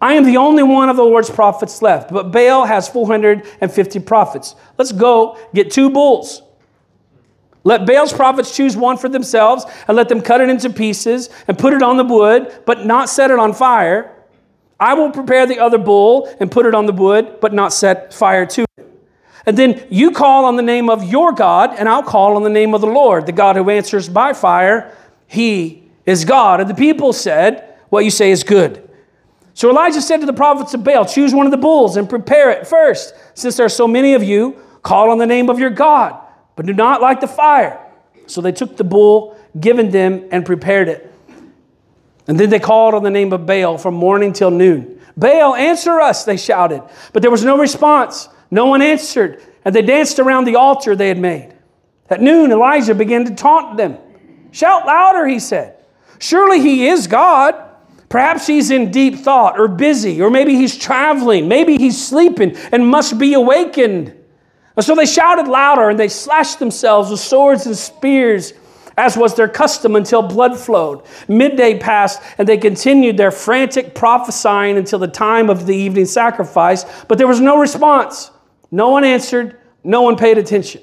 I 0.00 0.14
am 0.14 0.24
the 0.24 0.36
only 0.36 0.62
one 0.62 0.88
of 0.88 0.96
the 0.96 1.02
Lord's 1.02 1.30
prophets 1.30 1.82
left, 1.82 2.12
but 2.12 2.30
Baal 2.30 2.66
has 2.66 2.88
450 2.88 4.00
prophets. 4.00 4.54
Let's 4.78 4.92
go 4.92 5.38
get 5.54 5.70
two 5.70 5.90
bulls. 5.90 6.42
Let 7.64 7.86
Baal's 7.86 8.12
prophets 8.12 8.54
choose 8.54 8.76
one 8.76 8.98
for 8.98 9.08
themselves 9.08 9.64
and 9.88 9.96
let 9.96 10.10
them 10.10 10.20
cut 10.20 10.42
it 10.42 10.50
into 10.50 10.68
pieces 10.68 11.30
and 11.48 11.58
put 11.58 11.72
it 11.72 11.82
on 11.82 11.96
the 11.96 12.04
wood, 12.04 12.54
but 12.66 12.84
not 12.84 13.08
set 13.08 13.30
it 13.30 13.38
on 13.38 13.54
fire. 13.54 14.13
I 14.78 14.94
will 14.94 15.10
prepare 15.10 15.46
the 15.46 15.58
other 15.60 15.78
bull 15.78 16.34
and 16.40 16.50
put 16.50 16.66
it 16.66 16.74
on 16.74 16.86
the 16.86 16.92
wood, 16.92 17.38
but 17.40 17.52
not 17.52 17.72
set 17.72 18.12
fire 18.12 18.46
to 18.46 18.62
it. 18.76 18.92
And 19.46 19.56
then 19.56 19.86
you 19.90 20.10
call 20.10 20.46
on 20.46 20.56
the 20.56 20.62
name 20.62 20.88
of 20.88 21.04
your 21.04 21.32
God, 21.32 21.74
and 21.78 21.88
I'll 21.88 22.02
call 22.02 22.36
on 22.36 22.42
the 22.42 22.50
name 22.50 22.74
of 22.74 22.80
the 22.80 22.86
Lord, 22.86 23.26
the 23.26 23.32
God 23.32 23.56
who 23.56 23.68
answers 23.70 24.08
by 24.08 24.32
fire. 24.32 24.96
He 25.26 25.84
is 26.06 26.24
God. 26.24 26.60
And 26.60 26.68
the 26.68 26.74
people 26.74 27.12
said, 27.12 27.76
What 27.90 28.04
you 28.04 28.10
say 28.10 28.30
is 28.30 28.42
good. 28.42 28.88
So 29.52 29.70
Elijah 29.70 30.00
said 30.00 30.20
to 30.20 30.26
the 30.26 30.32
prophets 30.32 30.74
of 30.74 30.82
Baal, 30.82 31.04
Choose 31.04 31.34
one 31.34 31.46
of 31.46 31.52
the 31.52 31.58
bulls 31.58 31.96
and 31.96 32.08
prepare 32.08 32.50
it 32.50 32.66
first, 32.66 33.14
since 33.34 33.56
there 33.56 33.66
are 33.66 33.70
so 33.70 33.86
many 33.86 34.14
of 34.14 34.22
you. 34.22 34.56
Call 34.82 35.10
on 35.10 35.18
the 35.18 35.26
name 35.26 35.48
of 35.48 35.58
your 35.58 35.70
God, 35.70 36.18
but 36.56 36.66
do 36.66 36.74
not 36.74 37.00
light 37.00 37.20
the 37.20 37.28
fire. 37.28 37.80
So 38.26 38.40
they 38.40 38.52
took 38.52 38.76
the 38.76 38.84
bull 38.84 39.38
given 39.58 39.90
them 39.90 40.28
and 40.30 40.44
prepared 40.44 40.88
it. 40.88 41.13
And 42.26 42.38
then 42.38 42.50
they 42.50 42.58
called 42.58 42.94
on 42.94 43.02
the 43.02 43.10
name 43.10 43.32
of 43.32 43.46
Baal 43.46 43.78
from 43.78 43.94
morning 43.94 44.32
till 44.32 44.50
noon. 44.50 45.00
Baal, 45.16 45.54
answer 45.54 46.00
us, 46.00 46.24
they 46.24 46.36
shouted. 46.36 46.82
But 47.12 47.22
there 47.22 47.30
was 47.30 47.44
no 47.44 47.58
response. 47.58 48.28
No 48.50 48.66
one 48.66 48.82
answered. 48.82 49.42
And 49.64 49.74
they 49.74 49.82
danced 49.82 50.18
around 50.18 50.44
the 50.44 50.56
altar 50.56 50.96
they 50.96 51.08
had 51.08 51.18
made. 51.18 51.54
At 52.08 52.20
noon, 52.20 52.50
Elijah 52.50 52.94
began 52.94 53.24
to 53.26 53.34
taunt 53.34 53.76
them. 53.76 53.98
Shout 54.52 54.86
louder, 54.86 55.26
he 55.26 55.38
said. 55.38 55.76
Surely 56.18 56.60
he 56.60 56.86
is 56.86 57.06
God. 57.06 57.54
Perhaps 58.08 58.46
he's 58.46 58.70
in 58.70 58.90
deep 58.92 59.16
thought 59.16 59.58
or 59.58 59.66
busy, 59.66 60.22
or 60.22 60.30
maybe 60.30 60.54
he's 60.54 60.78
traveling, 60.78 61.48
maybe 61.48 61.78
he's 61.78 62.06
sleeping 62.06 62.56
and 62.70 62.86
must 62.86 63.18
be 63.18 63.34
awakened. 63.34 64.14
And 64.76 64.84
so 64.84 64.94
they 64.94 65.06
shouted 65.06 65.48
louder 65.48 65.90
and 65.90 65.98
they 65.98 66.08
slashed 66.08 66.60
themselves 66.60 67.10
with 67.10 67.18
swords 67.18 67.66
and 67.66 67.76
spears, 67.76 68.52
as 68.96 69.16
was 69.16 69.34
their 69.34 69.48
custom 69.48 69.96
until 69.96 70.22
blood 70.22 70.58
flowed. 70.58 71.02
Midday 71.28 71.78
passed 71.78 72.22
and 72.38 72.48
they 72.48 72.56
continued 72.56 73.16
their 73.16 73.30
frantic 73.30 73.94
prophesying 73.94 74.76
until 74.76 74.98
the 74.98 75.08
time 75.08 75.50
of 75.50 75.66
the 75.66 75.76
evening 75.76 76.06
sacrifice, 76.06 76.84
but 77.08 77.18
there 77.18 77.26
was 77.26 77.40
no 77.40 77.58
response. 77.58 78.30
No 78.70 78.90
one 78.90 79.04
answered, 79.04 79.58
no 79.82 80.02
one 80.02 80.16
paid 80.16 80.38
attention. 80.38 80.82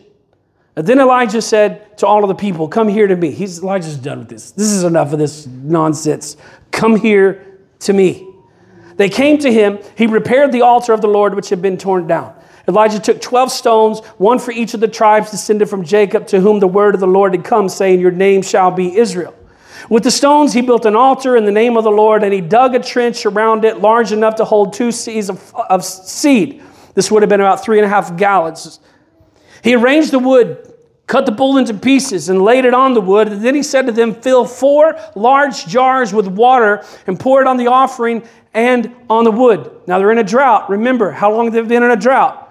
And 0.75 0.87
then 0.87 0.99
Elijah 0.99 1.41
said 1.41 1.97
to 1.97 2.07
all 2.07 2.23
of 2.23 2.29
the 2.29 2.35
people, 2.35 2.67
Come 2.67 2.87
here 2.87 3.07
to 3.07 3.15
me. 3.15 3.31
He's, 3.31 3.61
Elijah's 3.61 3.97
done 3.97 4.19
with 4.19 4.29
this. 4.29 4.51
This 4.51 4.71
is 4.71 4.83
enough 4.83 5.11
of 5.11 5.19
this 5.19 5.45
nonsense. 5.45 6.37
Come 6.71 6.95
here 6.95 7.59
to 7.79 7.93
me. 7.93 8.27
They 8.95 9.09
came 9.09 9.37
to 9.39 9.51
him. 9.51 9.79
He 9.97 10.07
repaired 10.07 10.51
the 10.51 10.61
altar 10.61 10.93
of 10.93 11.01
the 11.01 11.07
Lord, 11.07 11.35
which 11.35 11.49
had 11.49 11.61
been 11.61 11.77
torn 11.77 12.07
down. 12.07 12.33
Elijah 12.67 12.99
took 12.99 13.21
12 13.21 13.51
stones, 13.51 13.99
one 14.17 14.39
for 14.39 14.51
each 14.51 14.73
of 14.73 14.79
the 14.79 14.87
tribes 14.87 15.31
descended 15.31 15.69
from 15.69 15.83
Jacob, 15.83 16.27
to 16.27 16.39
whom 16.39 16.59
the 16.59 16.67
word 16.67 16.93
of 16.93 17.01
the 17.01 17.07
Lord 17.07 17.33
had 17.33 17.43
come, 17.43 17.69
saying, 17.69 17.99
Your 17.99 18.11
name 18.11 18.41
shall 18.41 18.71
be 18.71 18.95
Israel. 18.95 19.33
With 19.89 20.03
the 20.03 20.11
stones, 20.11 20.53
he 20.53 20.61
built 20.61 20.85
an 20.85 20.95
altar 20.95 21.35
in 21.35 21.45
the 21.45 21.51
name 21.51 21.75
of 21.75 21.83
the 21.83 21.91
Lord, 21.91 22.23
and 22.23 22.33
he 22.33 22.41
dug 22.41 22.75
a 22.75 22.79
trench 22.79 23.25
around 23.25 23.65
it 23.65 23.79
large 23.79 24.11
enough 24.11 24.35
to 24.35 24.45
hold 24.45 24.73
two 24.73 24.89
seahs 24.89 25.29
of, 25.29 25.55
of 25.55 25.83
seed. 25.83 26.61
This 26.93 27.09
would 27.09 27.23
have 27.23 27.29
been 27.29 27.41
about 27.41 27.63
three 27.63 27.79
and 27.79 27.85
a 27.85 27.89
half 27.89 28.15
gallons. 28.15 28.79
He 29.63 29.75
arranged 29.75 30.11
the 30.11 30.19
wood, 30.19 30.73
cut 31.07 31.25
the 31.25 31.31
bull 31.31 31.57
into 31.57 31.73
pieces, 31.73 32.29
and 32.29 32.41
laid 32.41 32.65
it 32.65 32.73
on 32.73 32.93
the 32.93 33.01
wood. 33.01 33.27
And 33.27 33.43
then 33.43 33.55
he 33.55 33.63
said 33.63 33.85
to 33.87 33.91
them, 33.91 34.13
Fill 34.13 34.45
four 34.45 34.99
large 35.15 35.65
jars 35.67 36.13
with 36.13 36.27
water 36.27 36.85
and 37.07 37.19
pour 37.19 37.41
it 37.41 37.47
on 37.47 37.57
the 37.57 37.67
offering 37.67 38.23
and 38.53 38.93
on 39.09 39.23
the 39.23 39.31
wood. 39.31 39.71
Now 39.87 39.99
they're 39.99 40.11
in 40.11 40.17
a 40.17 40.23
drought. 40.23 40.69
Remember, 40.69 41.11
how 41.11 41.33
long 41.33 41.51
they've 41.51 41.67
been 41.67 41.83
in 41.83 41.91
a 41.91 41.95
drought? 41.95 42.50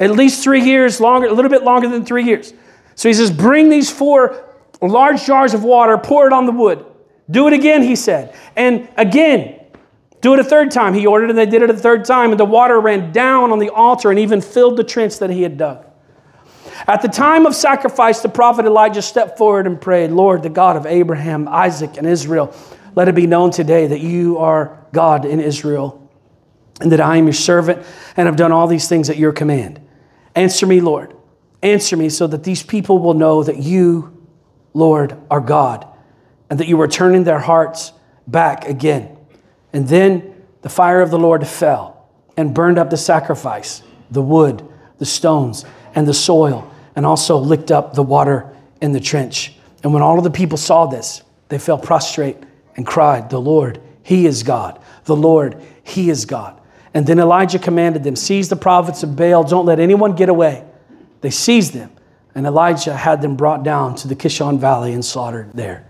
At 0.00 0.10
least 0.10 0.42
three 0.42 0.62
years 0.62 1.00
longer, 1.00 1.28
a 1.28 1.32
little 1.32 1.50
bit 1.50 1.62
longer 1.62 1.88
than 1.88 2.04
three 2.04 2.24
years. 2.24 2.52
So 2.94 3.08
he 3.08 3.12
says, 3.12 3.30
Bring 3.30 3.68
these 3.68 3.90
four 3.90 4.44
large 4.80 5.24
jars 5.24 5.54
of 5.54 5.62
water, 5.62 5.98
pour 5.98 6.26
it 6.26 6.32
on 6.32 6.46
the 6.46 6.52
wood. 6.52 6.84
Do 7.30 7.46
it 7.46 7.52
again, 7.52 7.82
he 7.82 7.94
said. 7.94 8.34
And 8.56 8.88
again, 8.96 9.60
do 10.20 10.34
it 10.34 10.40
a 10.40 10.44
third 10.44 10.70
time. 10.70 10.94
He 10.94 11.06
ordered, 11.06 11.30
and 11.30 11.38
they 11.38 11.46
did 11.46 11.62
it 11.62 11.70
a 11.70 11.76
third 11.76 12.04
time. 12.04 12.30
And 12.30 12.40
the 12.40 12.44
water 12.44 12.80
ran 12.80 13.12
down 13.12 13.52
on 13.52 13.58
the 13.58 13.70
altar 13.70 14.10
and 14.10 14.18
even 14.18 14.40
filled 14.40 14.76
the 14.76 14.84
trench 14.84 15.18
that 15.18 15.30
he 15.30 15.42
had 15.42 15.56
dug. 15.56 15.86
At 16.86 17.02
the 17.02 17.08
time 17.08 17.46
of 17.46 17.54
sacrifice, 17.54 18.20
the 18.20 18.28
prophet 18.28 18.64
Elijah 18.64 19.02
stepped 19.02 19.38
forward 19.38 19.66
and 19.66 19.80
prayed, 19.80 20.10
Lord, 20.10 20.42
the 20.42 20.48
God 20.48 20.76
of 20.76 20.86
Abraham, 20.86 21.46
Isaac, 21.46 21.96
and 21.98 22.06
Israel, 22.06 22.54
let 22.94 23.06
it 23.08 23.14
be 23.14 23.26
known 23.26 23.50
today 23.50 23.86
that 23.86 24.00
you 24.00 24.38
are 24.38 24.84
God 24.92 25.24
in 25.24 25.40
Israel, 25.40 26.10
and 26.80 26.90
that 26.90 27.00
I 27.00 27.18
am 27.18 27.24
your 27.24 27.34
servant 27.34 27.86
and 28.16 28.26
have 28.26 28.36
done 28.36 28.50
all 28.50 28.66
these 28.66 28.88
things 28.88 29.10
at 29.10 29.18
your 29.18 29.32
command. 29.32 29.80
Answer 30.34 30.66
me, 30.66 30.80
Lord. 30.80 31.14
Answer 31.62 31.96
me 31.96 32.08
so 32.08 32.26
that 32.26 32.44
these 32.44 32.62
people 32.62 32.98
will 32.98 33.14
know 33.14 33.42
that 33.42 33.58
you, 33.58 34.26
Lord, 34.72 35.16
are 35.30 35.40
God, 35.40 35.86
and 36.48 36.58
that 36.58 36.68
you 36.68 36.80
are 36.80 36.88
turning 36.88 37.24
their 37.24 37.38
hearts 37.38 37.92
back 38.26 38.66
again. 38.66 39.16
And 39.72 39.86
then 39.88 40.34
the 40.62 40.68
fire 40.68 41.00
of 41.00 41.10
the 41.10 41.18
Lord 41.18 41.46
fell 41.46 42.08
and 42.36 42.54
burned 42.54 42.78
up 42.78 42.90
the 42.90 42.96
sacrifice, 42.96 43.82
the 44.10 44.22
wood, 44.22 44.66
the 44.98 45.06
stones, 45.06 45.64
and 45.94 46.06
the 46.06 46.14
soil, 46.14 46.70
and 46.96 47.04
also 47.04 47.36
licked 47.36 47.70
up 47.70 47.94
the 47.94 48.02
water 48.02 48.50
in 48.80 48.92
the 48.92 49.00
trench. 49.00 49.54
And 49.82 49.92
when 49.92 50.02
all 50.02 50.18
of 50.18 50.24
the 50.24 50.30
people 50.30 50.58
saw 50.58 50.86
this, 50.86 51.22
they 51.48 51.58
fell 51.58 51.78
prostrate 51.78 52.36
and 52.76 52.86
cried, 52.86 53.30
The 53.30 53.40
Lord, 53.40 53.80
He 54.02 54.26
is 54.26 54.42
God. 54.42 54.80
The 55.04 55.16
Lord, 55.16 55.60
He 55.82 56.10
is 56.10 56.24
God. 56.24 56.60
And 56.92 57.06
then 57.06 57.18
Elijah 57.18 57.58
commanded 57.58 58.02
them, 58.02 58.16
Seize 58.16 58.48
the 58.48 58.56
prophets 58.56 59.02
of 59.02 59.16
Baal, 59.16 59.44
don't 59.44 59.66
let 59.66 59.78
anyone 59.78 60.14
get 60.14 60.28
away. 60.28 60.64
They 61.20 61.30
seized 61.30 61.72
them, 61.72 61.90
and 62.34 62.46
Elijah 62.46 62.96
had 62.96 63.22
them 63.22 63.36
brought 63.36 63.62
down 63.62 63.94
to 63.96 64.08
the 64.08 64.16
Kishon 64.16 64.58
Valley 64.58 64.92
and 64.92 65.04
slaughtered 65.04 65.52
there. 65.52 65.86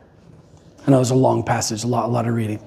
I 0.87 0.90
know 0.90 0.97
it 0.97 1.00
was 1.00 1.11
a 1.11 1.14
long 1.14 1.42
passage, 1.42 1.85
a 1.85 1.87
lot, 1.87 2.07
a 2.07 2.09
lot 2.09 2.26
of 2.26 2.35
reading. 2.35 2.61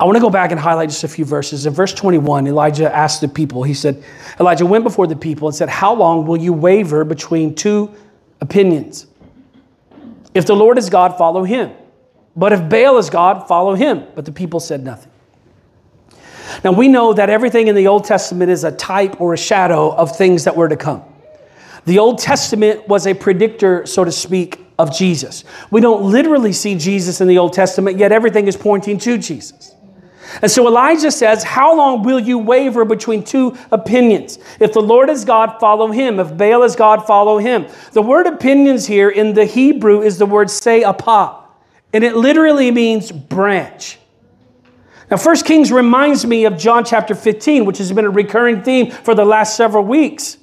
I 0.00 0.04
want 0.04 0.16
to 0.16 0.20
go 0.20 0.30
back 0.30 0.52
and 0.52 0.60
highlight 0.60 0.90
just 0.90 1.02
a 1.02 1.08
few 1.08 1.24
verses. 1.24 1.66
In 1.66 1.74
verse 1.74 1.92
21, 1.92 2.46
Elijah 2.46 2.94
asked 2.94 3.20
the 3.20 3.28
people, 3.28 3.64
he 3.64 3.74
said, 3.74 4.02
Elijah 4.38 4.64
went 4.64 4.84
before 4.84 5.06
the 5.06 5.16
people 5.16 5.48
and 5.48 5.54
said, 5.54 5.68
How 5.68 5.92
long 5.94 6.26
will 6.26 6.36
you 6.36 6.52
waver 6.52 7.04
between 7.04 7.54
two 7.54 7.92
opinions? 8.40 9.06
If 10.34 10.46
the 10.46 10.54
Lord 10.54 10.78
is 10.78 10.88
God, 10.88 11.18
follow 11.18 11.42
him. 11.42 11.72
But 12.36 12.52
if 12.52 12.68
Baal 12.68 12.98
is 12.98 13.10
God, 13.10 13.48
follow 13.48 13.74
him. 13.74 14.06
But 14.14 14.24
the 14.24 14.30
people 14.30 14.60
said 14.60 14.84
nothing. 14.84 15.10
Now 16.64 16.72
we 16.72 16.88
know 16.88 17.12
that 17.12 17.30
everything 17.30 17.68
in 17.68 17.74
the 17.74 17.86
Old 17.86 18.04
Testament 18.04 18.50
is 18.50 18.64
a 18.64 18.72
type 18.72 19.20
or 19.20 19.34
a 19.34 19.38
shadow 19.38 19.94
of 19.94 20.16
things 20.16 20.44
that 20.44 20.56
were 20.56 20.68
to 20.68 20.76
come. 20.76 21.02
The 21.84 21.98
Old 21.98 22.18
Testament 22.18 22.86
was 22.88 23.06
a 23.06 23.14
predictor, 23.14 23.86
so 23.86 24.04
to 24.04 24.12
speak, 24.12 24.60
of 24.78 24.94
Jesus. 24.94 25.44
We 25.70 25.80
don't 25.80 26.10
literally 26.10 26.52
see 26.52 26.76
Jesus 26.76 27.20
in 27.20 27.28
the 27.28 27.38
Old 27.38 27.52
Testament, 27.52 27.98
yet 27.98 28.12
everything 28.12 28.46
is 28.46 28.56
pointing 28.56 28.98
to 28.98 29.18
Jesus. 29.18 29.74
And 30.42 30.50
so 30.50 30.66
Elijah 30.68 31.10
says, 31.10 31.42
How 31.42 31.74
long 31.74 32.02
will 32.02 32.20
you 32.20 32.38
waver 32.38 32.84
between 32.84 33.24
two 33.24 33.56
opinions? 33.72 34.38
If 34.60 34.72
the 34.72 34.82
Lord 34.82 35.08
is 35.08 35.24
God, 35.24 35.58
follow 35.58 35.90
him. 35.90 36.20
If 36.20 36.36
Baal 36.36 36.62
is 36.62 36.76
God, 36.76 37.06
follow 37.06 37.38
him. 37.38 37.66
The 37.92 38.02
word 38.02 38.26
opinions 38.26 38.86
here 38.86 39.08
in 39.08 39.34
the 39.34 39.46
Hebrew 39.46 40.02
is 40.02 40.18
the 40.18 40.26
word 40.26 40.50
say 40.50 40.84
apa, 40.84 41.36
and 41.92 42.04
it 42.04 42.14
literally 42.14 42.70
means 42.70 43.10
branch. 43.10 43.98
Now, 45.10 45.16
First 45.16 45.46
Kings 45.46 45.72
reminds 45.72 46.26
me 46.26 46.44
of 46.44 46.58
John 46.58 46.84
chapter 46.84 47.14
15, 47.14 47.64
which 47.64 47.78
has 47.78 47.92
been 47.92 48.04
a 48.04 48.10
recurring 48.10 48.62
theme 48.62 48.90
for 48.90 49.14
the 49.14 49.24
last 49.24 49.56
several 49.56 49.84
weeks. 49.84 50.36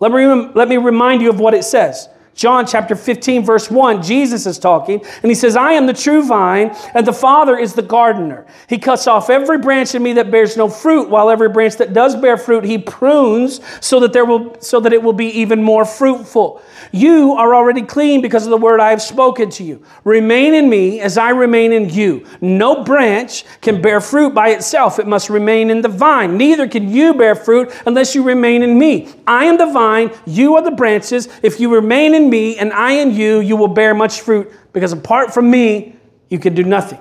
Let 0.00 0.12
me, 0.12 0.26
let 0.54 0.68
me 0.68 0.76
remind 0.76 1.22
you 1.22 1.30
of 1.30 1.40
what 1.40 1.54
it 1.54 1.64
says. 1.64 2.08
John 2.34 2.66
chapter 2.66 2.96
15, 2.96 3.44
verse 3.44 3.70
1, 3.70 4.02
Jesus 4.02 4.46
is 4.46 4.58
talking, 4.58 5.04
and 5.22 5.30
he 5.30 5.34
says, 5.34 5.54
I 5.54 5.72
am 5.72 5.86
the 5.86 5.92
true 5.92 6.26
vine, 6.26 6.74
and 6.94 7.06
the 7.06 7.12
Father 7.12 7.58
is 7.58 7.74
the 7.74 7.82
gardener. 7.82 8.46
He 8.68 8.78
cuts 8.78 9.06
off 9.06 9.28
every 9.28 9.58
branch 9.58 9.94
in 9.94 10.02
me 10.02 10.14
that 10.14 10.30
bears 10.30 10.56
no 10.56 10.68
fruit, 10.68 11.10
while 11.10 11.30
every 11.30 11.50
branch 11.50 11.76
that 11.76 11.92
does 11.92 12.16
bear 12.16 12.38
fruit, 12.38 12.64
he 12.64 12.78
prunes 12.78 13.60
so 13.80 14.00
that, 14.00 14.14
there 14.14 14.24
will, 14.24 14.56
so 14.60 14.80
that 14.80 14.94
it 14.94 15.02
will 15.02 15.12
be 15.12 15.26
even 15.26 15.62
more 15.62 15.84
fruitful. 15.84 16.62
You 16.90 17.34
are 17.34 17.54
already 17.54 17.82
clean 17.82 18.22
because 18.22 18.44
of 18.44 18.50
the 18.50 18.56
word 18.56 18.80
I 18.80 18.90
have 18.90 19.02
spoken 19.02 19.50
to 19.50 19.64
you. 19.64 19.84
Remain 20.04 20.54
in 20.54 20.70
me 20.70 21.00
as 21.00 21.18
I 21.18 21.30
remain 21.30 21.72
in 21.72 21.90
you. 21.90 22.26
No 22.40 22.82
branch 22.82 23.44
can 23.60 23.82
bear 23.82 24.00
fruit 24.00 24.34
by 24.34 24.50
itself, 24.50 24.98
it 24.98 25.06
must 25.06 25.28
remain 25.28 25.70
in 25.70 25.82
the 25.82 25.88
vine. 25.88 26.38
Neither 26.38 26.66
can 26.66 26.88
you 26.88 27.12
bear 27.14 27.34
fruit 27.34 27.70
unless 27.86 28.14
you 28.14 28.22
remain 28.22 28.62
in 28.62 28.78
me. 28.78 29.12
I 29.26 29.44
am 29.44 29.58
the 29.58 29.66
vine, 29.66 30.10
you 30.26 30.56
are 30.56 30.62
the 30.62 30.70
branches. 30.70 31.28
If 31.42 31.60
you 31.60 31.74
remain 31.74 32.14
in 32.14 32.21
in 32.22 32.30
me 32.30 32.58
and 32.58 32.72
I 32.72 32.92
in 32.92 33.14
you, 33.14 33.40
you 33.40 33.56
will 33.56 33.68
bear 33.68 33.94
much 33.94 34.20
fruit, 34.20 34.50
because 34.72 34.92
apart 34.92 35.34
from 35.34 35.50
me, 35.50 35.96
you 36.28 36.38
can 36.38 36.54
do 36.54 36.62
nothing. 36.62 37.00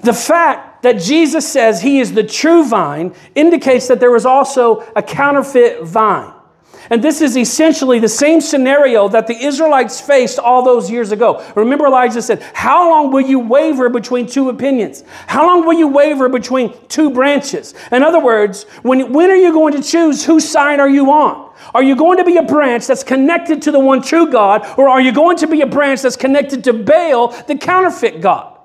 The 0.00 0.12
fact 0.12 0.82
that 0.82 1.00
Jesus 1.00 1.50
says 1.50 1.82
he 1.82 1.98
is 1.98 2.12
the 2.12 2.22
true 2.22 2.64
vine 2.64 3.14
indicates 3.34 3.88
that 3.88 4.00
there 4.00 4.12
was 4.12 4.26
also 4.26 4.80
a 4.94 5.02
counterfeit 5.02 5.82
vine. 5.82 6.32
And 6.90 7.02
this 7.02 7.20
is 7.20 7.36
essentially 7.36 7.98
the 7.98 8.08
same 8.08 8.40
scenario 8.40 9.08
that 9.08 9.26
the 9.26 9.36
Israelites 9.36 10.00
faced 10.00 10.38
all 10.38 10.62
those 10.62 10.90
years 10.90 11.12
ago. 11.12 11.44
Remember, 11.54 11.86
Elijah 11.86 12.22
said, 12.22 12.42
How 12.54 12.88
long 12.88 13.12
will 13.12 13.20
you 13.20 13.38
waver 13.38 13.88
between 13.88 14.26
two 14.26 14.48
opinions? 14.48 15.04
How 15.26 15.46
long 15.46 15.66
will 15.66 15.74
you 15.74 15.88
waver 15.88 16.28
between 16.28 16.74
two 16.88 17.10
branches? 17.10 17.74
In 17.92 18.02
other 18.02 18.20
words, 18.20 18.64
when, 18.82 19.12
when 19.12 19.30
are 19.30 19.36
you 19.36 19.52
going 19.52 19.74
to 19.74 19.82
choose 19.82 20.24
whose 20.24 20.48
side 20.48 20.80
are 20.80 20.88
you 20.88 21.10
on? 21.10 21.48
Are 21.74 21.82
you 21.82 21.96
going 21.96 22.18
to 22.18 22.24
be 22.24 22.36
a 22.36 22.42
branch 22.42 22.86
that's 22.86 23.04
connected 23.04 23.62
to 23.62 23.72
the 23.72 23.80
one 23.80 24.00
true 24.00 24.30
God, 24.30 24.66
or 24.78 24.88
are 24.88 25.00
you 25.00 25.12
going 25.12 25.36
to 25.38 25.46
be 25.46 25.60
a 25.60 25.66
branch 25.66 26.02
that's 26.02 26.16
connected 26.16 26.64
to 26.64 26.72
Baal, 26.72 27.28
the 27.46 27.56
counterfeit 27.56 28.20
God? 28.20 28.57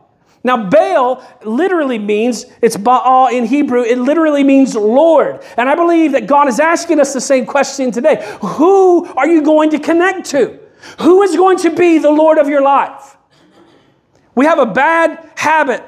Now, 0.45 0.69
Baal 0.69 1.25
literally 1.45 1.99
means, 1.99 2.45
it's 2.61 2.75
Baal 2.75 3.29
in 3.29 3.45
Hebrew, 3.45 3.83
it 3.83 3.97
literally 3.97 4.43
means 4.43 4.75
Lord. 4.75 5.41
And 5.55 5.69
I 5.69 5.75
believe 5.75 6.11
that 6.11 6.27
God 6.27 6.49
is 6.49 6.59
asking 6.59 6.99
us 6.99 7.13
the 7.13 7.21
same 7.21 7.45
question 7.45 7.91
today. 7.91 8.25
Who 8.41 9.05
are 9.05 9.27
you 9.27 9.41
going 9.41 9.69
to 9.69 9.79
connect 9.79 10.29
to? 10.31 10.59
Who 10.99 11.21
is 11.21 11.35
going 11.37 11.59
to 11.59 11.69
be 11.69 11.97
the 11.97 12.11
Lord 12.11 12.37
of 12.37 12.49
your 12.49 12.61
life? 12.61 13.15
We 14.35 14.45
have 14.45 14.59
a 14.59 14.65
bad 14.65 15.29
habit 15.35 15.83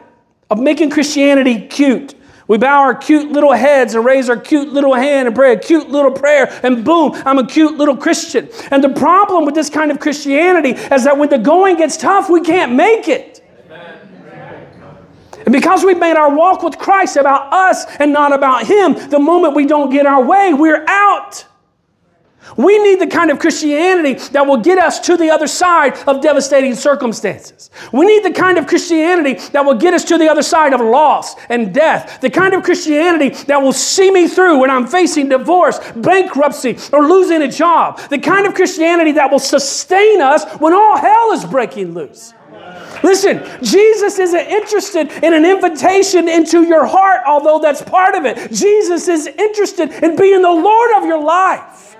of 0.49 0.59
making 0.59 0.91
Christianity 0.91 1.67
cute. 1.67 2.15
We 2.47 2.57
bow 2.57 2.81
our 2.81 2.95
cute 2.95 3.31
little 3.31 3.51
heads 3.51 3.95
and 3.95 4.05
raise 4.05 4.29
our 4.29 4.37
cute 4.37 4.69
little 4.69 4.93
hand 4.93 5.27
and 5.27 5.35
pray 5.35 5.51
a 5.51 5.59
cute 5.59 5.89
little 5.89 6.11
prayer, 6.11 6.47
and 6.63 6.85
boom, 6.85 7.13
I'm 7.25 7.39
a 7.39 7.47
cute 7.47 7.75
little 7.75 7.97
Christian. 7.97 8.49
And 8.69 8.83
the 8.83 8.89
problem 8.89 9.45
with 9.45 9.55
this 9.55 9.69
kind 9.69 9.89
of 9.89 9.99
Christianity 9.99 10.69
is 10.69 11.03
that 11.05 11.17
when 11.17 11.29
the 11.29 11.39
going 11.39 11.77
gets 11.77 11.97
tough, 11.97 12.29
we 12.29 12.41
can't 12.41 12.73
make 12.73 13.07
it. 13.07 13.41
And 15.45 15.53
because 15.53 15.83
we've 15.83 15.99
made 15.99 16.17
our 16.17 16.35
walk 16.35 16.63
with 16.63 16.77
Christ 16.77 17.17
about 17.17 17.53
us 17.53 17.85
and 17.99 18.11
not 18.11 18.33
about 18.33 18.65
Him, 18.65 18.93
the 19.09 19.19
moment 19.19 19.55
we 19.55 19.65
don't 19.65 19.91
get 19.91 20.05
our 20.05 20.23
way, 20.23 20.53
we're 20.53 20.83
out. 20.87 21.45
We 22.57 22.77
need 22.77 22.99
the 22.99 23.07
kind 23.07 23.31
of 23.31 23.39
Christianity 23.39 24.13
that 24.29 24.45
will 24.45 24.57
get 24.57 24.77
us 24.77 24.99
to 25.01 25.17
the 25.17 25.31
other 25.31 25.47
side 25.47 25.97
of 26.07 26.21
devastating 26.21 26.75
circumstances. 26.75 27.69
We 27.91 28.05
need 28.05 28.23
the 28.23 28.31
kind 28.31 28.57
of 28.57 28.67
Christianity 28.67 29.33
that 29.49 29.65
will 29.65 29.75
get 29.75 29.93
us 29.93 30.03
to 30.05 30.17
the 30.17 30.29
other 30.29 30.43
side 30.43 30.73
of 30.73 30.79
loss 30.79 31.35
and 31.49 31.73
death. 31.73 32.21
The 32.21 32.29
kind 32.29 32.53
of 32.53 32.63
Christianity 32.63 33.29
that 33.45 33.61
will 33.61 33.73
see 33.73 34.11
me 34.11 34.27
through 34.27 34.59
when 34.59 34.69
I'm 34.69 34.85
facing 34.87 35.29
divorce, 35.29 35.79
bankruptcy, 35.95 36.77
or 36.93 37.07
losing 37.07 37.41
a 37.41 37.47
job. 37.47 37.99
The 38.09 38.19
kind 38.19 38.45
of 38.45 38.53
Christianity 38.53 39.13
that 39.13 39.31
will 39.31 39.39
sustain 39.39 40.21
us 40.21 40.45
when 40.59 40.73
all 40.73 40.97
hell 40.97 41.31
is 41.33 41.45
breaking 41.45 41.93
loose. 41.93 42.33
Listen, 43.05 43.47
Jesus 43.61 44.17
isn't 44.17 44.47
interested 44.47 45.11
in 45.23 45.35
an 45.35 45.45
invitation 45.45 46.27
into 46.27 46.63
your 46.63 46.87
heart, 46.87 47.21
although 47.27 47.59
that's 47.59 47.83
part 47.83 48.15
of 48.15 48.25
it. 48.25 48.51
Jesus 48.51 49.07
is 49.07 49.27
interested 49.27 49.91
in 50.03 50.15
being 50.15 50.41
the 50.41 50.51
Lord 50.51 50.91
of 50.97 51.05
your 51.05 51.21
life. 51.21 51.95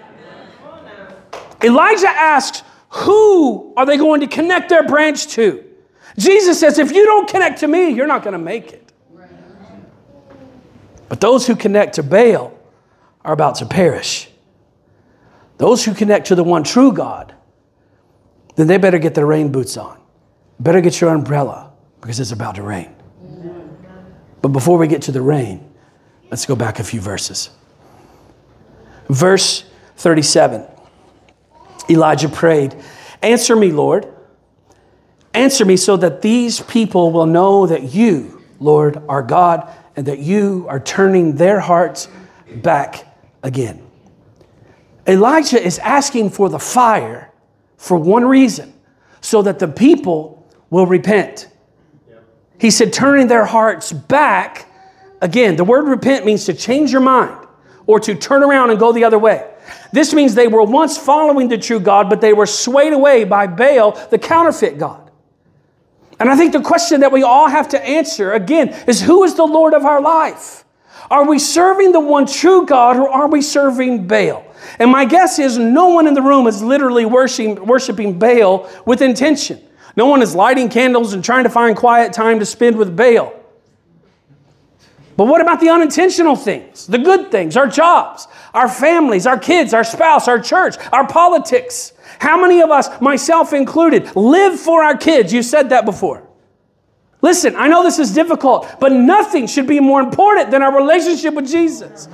Elijah 1.63 2.09
asks, 2.09 2.63
Who 2.89 3.71
are 3.77 3.85
they 3.85 3.97
going 3.97 4.21
to 4.21 4.27
connect 4.27 4.69
their 4.69 4.81
branch 4.81 5.27
to? 5.33 5.63
Jesus 6.17 6.59
says, 6.59 6.79
If 6.79 6.91
you 6.91 7.05
don't 7.05 7.29
connect 7.29 7.59
to 7.59 7.67
me, 7.67 7.89
you're 7.89 8.07
not 8.07 8.23
going 8.23 8.33
to 8.33 8.39
make 8.39 8.73
it. 8.73 8.91
But 11.07 11.21
those 11.21 11.45
who 11.45 11.55
connect 11.55 11.95
to 11.95 12.03
Baal 12.03 12.51
are 13.23 13.33
about 13.33 13.55
to 13.55 13.67
perish. 13.67 14.27
Those 15.59 15.85
who 15.85 15.93
connect 15.93 16.25
to 16.27 16.35
the 16.35 16.43
one 16.43 16.63
true 16.63 16.91
God, 16.91 17.35
then 18.55 18.65
they 18.65 18.79
better 18.79 18.97
get 18.97 19.13
their 19.13 19.27
rain 19.27 19.51
boots 19.51 19.77
on. 19.77 19.99
Better 20.59 20.81
get 20.81 21.01
your 21.01 21.13
umbrella 21.13 21.71
because 22.01 22.19
it's 22.19 22.31
about 22.31 22.55
to 22.55 22.63
rain. 22.63 22.95
But 24.41 24.49
before 24.49 24.77
we 24.77 24.87
get 24.87 25.03
to 25.03 25.11
the 25.11 25.21
rain, 25.21 25.67
let's 26.29 26.45
go 26.45 26.55
back 26.55 26.79
a 26.79 26.83
few 26.83 27.01
verses. 27.01 27.49
Verse 29.09 29.65
37. 29.97 30.65
Elijah 31.89 32.29
prayed, 32.29 32.75
Answer 33.21 33.55
me, 33.55 33.71
Lord. 33.71 34.07
Answer 35.33 35.65
me 35.65 35.77
so 35.77 35.97
that 35.97 36.21
these 36.21 36.61
people 36.61 37.11
will 37.11 37.25
know 37.25 37.67
that 37.67 37.93
you, 37.93 38.41
Lord, 38.59 39.01
are 39.09 39.21
God 39.21 39.67
and 39.95 40.05
that 40.05 40.19
you 40.19 40.65
are 40.69 40.79
turning 40.79 41.35
their 41.35 41.59
hearts 41.59 42.07
back 42.57 43.05
again. 43.43 43.81
Elijah 45.07 45.61
is 45.61 45.77
asking 45.79 46.29
for 46.29 46.49
the 46.49 46.59
fire 46.59 47.31
for 47.77 47.97
one 47.97 48.25
reason 48.25 48.73
so 49.21 49.41
that 49.41 49.59
the 49.59 49.67
people 49.67 50.44
will 50.69 50.85
repent. 50.85 51.47
He 52.59 52.71
said, 52.71 52.93
turning 52.93 53.27
their 53.27 53.45
hearts 53.45 53.91
back 53.91 54.69
again. 55.21 55.55
The 55.55 55.63
word 55.63 55.87
repent 55.87 56.25
means 56.25 56.45
to 56.45 56.53
change 56.53 56.91
your 56.91 57.01
mind 57.01 57.45
or 57.85 57.99
to 57.99 58.15
turn 58.15 58.43
around 58.43 58.71
and 58.71 58.79
go 58.79 58.91
the 58.91 59.03
other 59.03 59.19
way. 59.19 59.49
This 59.91 60.13
means 60.13 60.35
they 60.35 60.47
were 60.47 60.63
once 60.63 60.97
following 60.97 61.47
the 61.47 61.57
true 61.57 61.79
God, 61.79 62.09
but 62.09 62.21
they 62.21 62.33
were 62.33 62.45
swayed 62.45 62.93
away 62.93 63.23
by 63.23 63.47
Baal, 63.47 63.91
the 64.09 64.17
counterfeit 64.17 64.77
God. 64.77 65.11
And 66.19 66.29
I 66.29 66.37
think 66.37 66.53
the 66.53 66.61
question 66.61 67.01
that 67.01 67.11
we 67.11 67.23
all 67.23 67.49
have 67.49 67.69
to 67.69 67.81
answer 67.83 68.31
again 68.31 68.69
is 68.87 69.01
who 69.01 69.23
is 69.23 69.35
the 69.35 69.45
Lord 69.45 69.73
of 69.73 69.83
our 69.83 70.01
life? 70.01 70.63
Are 71.11 71.27
we 71.27 71.39
serving 71.39 71.91
the 71.91 71.99
one 71.99 72.25
true 72.25 72.65
God 72.65 72.97
or 72.97 73.09
are 73.09 73.27
we 73.27 73.41
serving 73.41 74.07
Baal? 74.07 74.45
And 74.79 74.91
my 74.91 75.05
guess 75.05 75.39
is 75.39 75.57
no 75.57 75.89
one 75.89 76.07
in 76.07 76.13
the 76.13 76.21
room 76.21 76.47
is 76.47 76.63
literally 76.63 77.05
worshiping, 77.05 78.17
Baal 78.17 78.69
with 78.85 79.01
intention. 79.01 79.61
No 79.95 80.07
one 80.07 80.21
is 80.21 80.35
lighting 80.35 80.69
candles 80.69 81.13
and 81.13 81.23
trying 81.23 81.45
to 81.45 81.49
find 81.49 81.75
quiet 81.75 82.13
time 82.13 82.39
to 82.39 82.45
spend 82.45 82.77
with 82.77 82.95
Baal. 82.95 83.33
But 85.17 85.25
what 85.25 85.39
about 85.39 85.61
the 85.61 85.69
unintentional 85.69 86.35
things, 86.35 86.87
the 86.87 86.97
good 86.97 87.31
things, 87.31 87.55
our 87.55 87.67
jobs, 87.67 88.27
our 88.53 88.67
families, 88.67 89.25
our 89.25 89.39
kids, 89.39 89.73
our 89.73 89.85
spouse, 89.85 90.27
our 90.27 90.39
church, 90.39 90.75
our 90.91 91.07
politics? 91.07 91.93
How 92.19 92.39
many 92.39 92.61
of 92.61 92.69
us, 92.69 92.89
myself 92.99 93.53
included, 93.53 94.13
live 94.15 94.59
for 94.59 94.83
our 94.83 94.97
kids? 94.97 95.31
You 95.31 95.41
said 95.41 95.69
that 95.69 95.85
before. 95.85 96.27
Listen, 97.21 97.55
I 97.55 97.69
know 97.69 97.81
this 97.81 97.97
is 97.97 98.13
difficult, 98.13 98.67
but 98.79 98.91
nothing 98.91 99.47
should 99.47 99.67
be 99.67 99.79
more 99.79 100.01
important 100.01 100.51
than 100.51 100.61
our 100.61 100.75
relationship 100.75 101.33
with 101.33 101.49
Jesus. 101.49 102.07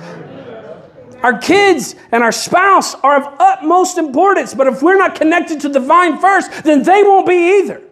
Our 1.22 1.38
kids 1.38 1.94
and 2.10 2.22
our 2.22 2.32
spouse 2.32 2.94
are 2.96 3.22
of 3.22 3.40
utmost 3.40 3.96
importance, 3.96 4.54
but 4.54 4.66
if 4.66 4.82
we're 4.82 4.98
not 4.98 5.14
connected 5.14 5.60
to 5.60 5.68
the 5.68 5.80
vine 5.80 6.18
first, 6.18 6.64
then 6.64 6.82
they 6.82 7.02
won't 7.02 7.26
be 7.26 7.60
either. 7.60 7.82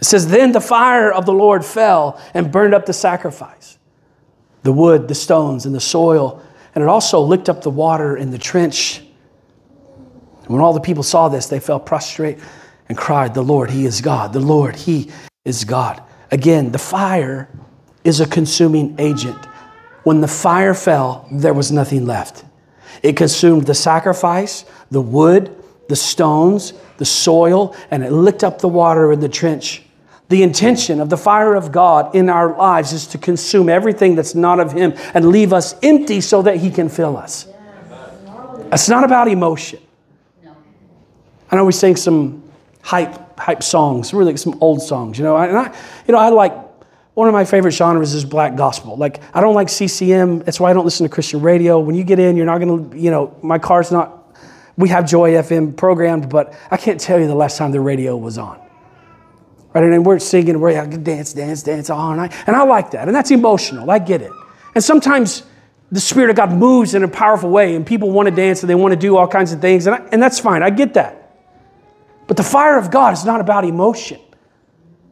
It 0.00 0.04
says, 0.04 0.28
Then 0.28 0.52
the 0.52 0.60
fire 0.60 1.12
of 1.12 1.26
the 1.26 1.32
Lord 1.32 1.64
fell 1.64 2.20
and 2.34 2.50
burned 2.52 2.74
up 2.74 2.86
the 2.86 2.92
sacrifice, 2.92 3.78
the 4.64 4.72
wood, 4.72 5.08
the 5.08 5.14
stones, 5.14 5.64
and 5.64 5.74
the 5.74 5.80
soil, 5.80 6.42
and 6.74 6.82
it 6.82 6.88
also 6.88 7.20
licked 7.20 7.48
up 7.48 7.62
the 7.62 7.70
water 7.70 8.16
in 8.16 8.30
the 8.30 8.38
trench. 8.38 9.02
When 10.46 10.60
all 10.60 10.72
the 10.72 10.80
people 10.80 11.02
saw 11.04 11.28
this, 11.28 11.46
they 11.46 11.60
fell 11.60 11.80
prostrate 11.80 12.38
and 12.88 12.98
cried, 12.98 13.32
The 13.32 13.42
Lord, 13.42 13.70
He 13.70 13.86
is 13.86 14.00
God. 14.00 14.32
The 14.32 14.40
Lord, 14.40 14.76
He 14.76 15.10
is 15.44 15.64
God. 15.64 16.02
Again, 16.30 16.72
the 16.72 16.78
fire 16.78 17.48
is 18.04 18.20
a 18.20 18.26
consuming 18.26 18.96
agent. 18.98 19.38
When 20.04 20.20
the 20.20 20.28
fire 20.28 20.74
fell, 20.74 21.26
there 21.30 21.54
was 21.54 21.70
nothing 21.70 22.06
left. 22.06 22.44
It 23.02 23.16
consumed 23.16 23.66
the 23.66 23.74
sacrifice, 23.74 24.64
the 24.90 25.00
wood, 25.00 25.56
the 25.88 25.96
stones, 25.96 26.72
the 26.98 27.04
soil, 27.04 27.74
and 27.90 28.02
it 28.04 28.12
licked 28.12 28.44
up 28.44 28.60
the 28.60 28.68
water 28.68 29.12
in 29.12 29.20
the 29.20 29.28
trench. 29.28 29.82
The 30.28 30.42
intention 30.42 31.00
of 31.00 31.10
the 31.10 31.16
fire 31.16 31.54
of 31.54 31.72
God 31.72 32.14
in 32.14 32.30
our 32.30 32.56
lives 32.56 32.92
is 32.92 33.06
to 33.08 33.18
consume 33.18 33.68
everything 33.68 34.14
that's 34.14 34.34
not 34.34 34.60
of 34.60 34.72
Him 34.72 34.94
and 35.14 35.28
leave 35.28 35.52
us 35.52 35.74
empty 35.82 36.20
so 36.20 36.42
that 36.42 36.56
He 36.56 36.70
can 36.70 36.88
fill 36.88 37.16
us. 37.16 37.46
It's 38.72 38.88
not 38.88 39.04
about 39.04 39.28
emotion. 39.28 39.80
I 41.50 41.56
know 41.56 41.66
we 41.66 41.72
sing 41.72 41.96
some 41.96 42.42
hype 42.80 43.38
hype 43.38 43.62
songs, 43.62 44.14
really 44.14 44.36
some 44.36 44.56
old 44.60 44.80
songs, 44.80 45.18
you 45.18 45.24
know. 45.24 45.36
And 45.36 45.56
I, 45.56 45.66
you 46.06 46.12
know, 46.12 46.18
I 46.18 46.30
like 46.30 46.54
one 47.14 47.28
of 47.28 47.34
my 47.34 47.44
favorite 47.44 47.72
genres 47.72 48.14
is 48.14 48.24
black 48.24 48.56
gospel. 48.56 48.96
Like 48.96 49.20
I 49.34 49.40
don't 49.40 49.54
like 49.54 49.68
CCM. 49.68 50.40
That's 50.40 50.58
why 50.58 50.70
I 50.70 50.72
don't 50.72 50.84
listen 50.84 51.04
to 51.04 51.12
Christian 51.12 51.42
radio. 51.42 51.78
When 51.78 51.94
you 51.94 52.04
get 52.04 52.18
in, 52.18 52.36
you're 52.36 52.46
not 52.46 52.58
going 52.58 52.90
to, 52.90 52.98
you 52.98 53.10
know, 53.10 53.36
my 53.42 53.58
car's 53.58 53.92
not. 53.92 54.18
We 54.78 54.88
have 54.88 55.06
Joy 55.06 55.32
FM 55.32 55.76
programmed, 55.76 56.30
but 56.30 56.54
I 56.70 56.78
can't 56.78 56.98
tell 56.98 57.20
you 57.20 57.26
the 57.26 57.34
last 57.34 57.58
time 57.58 57.72
the 57.72 57.80
radio 57.80 58.16
was 58.16 58.38
on. 58.38 58.58
Right? 59.74 59.84
And 59.84 60.04
we're 60.04 60.18
singing, 60.18 60.58
we're 60.60 60.72
like, 60.72 61.02
dance, 61.02 61.34
dance, 61.34 61.62
dance 61.62 61.90
all 61.90 62.14
night. 62.14 62.32
And 62.46 62.56
I 62.56 62.64
like 62.64 62.90
that. 62.92 63.06
And 63.06 63.14
that's 63.14 63.30
emotional. 63.30 63.90
I 63.90 63.98
get 63.98 64.22
it. 64.22 64.32
And 64.74 64.82
sometimes 64.82 65.42
the 65.90 66.00
Spirit 66.00 66.30
of 66.30 66.36
God 66.36 66.52
moves 66.52 66.94
in 66.94 67.04
a 67.04 67.08
powerful 67.08 67.50
way 67.50 67.74
and 67.74 67.86
people 67.86 68.10
want 68.10 68.28
to 68.28 68.34
dance 68.34 68.62
and 68.62 68.70
they 68.70 68.74
want 68.74 68.92
to 68.92 68.98
do 68.98 69.16
all 69.16 69.28
kinds 69.28 69.52
of 69.52 69.60
things. 69.60 69.86
And, 69.86 69.96
I, 69.96 69.98
and 70.10 70.22
that's 70.22 70.38
fine. 70.38 70.62
I 70.62 70.70
get 70.70 70.94
that. 70.94 71.36
But 72.26 72.38
the 72.38 72.42
fire 72.42 72.78
of 72.78 72.90
God 72.90 73.12
is 73.12 73.26
not 73.26 73.40
about 73.42 73.64
emotion, 73.64 74.20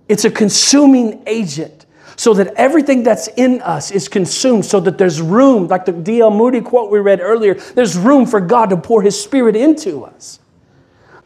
it's 0.08 0.24
a 0.24 0.30
consuming 0.30 1.22
agent 1.26 1.79
so 2.20 2.34
that 2.34 2.48
everything 2.56 3.02
that's 3.02 3.28
in 3.28 3.62
us 3.62 3.90
is 3.90 4.06
consumed, 4.06 4.66
so 4.66 4.78
that 4.78 4.98
there's 4.98 5.22
room, 5.22 5.68
like 5.68 5.86
the 5.86 5.92
D.L. 5.92 6.30
Moody 6.30 6.60
quote 6.60 6.90
we 6.90 6.98
read 6.98 7.18
earlier, 7.18 7.54
there's 7.54 7.96
room 7.96 8.26
for 8.26 8.42
God 8.42 8.68
to 8.68 8.76
pour 8.76 9.00
His 9.00 9.18
Spirit 9.18 9.56
into 9.56 10.04
us. 10.04 10.38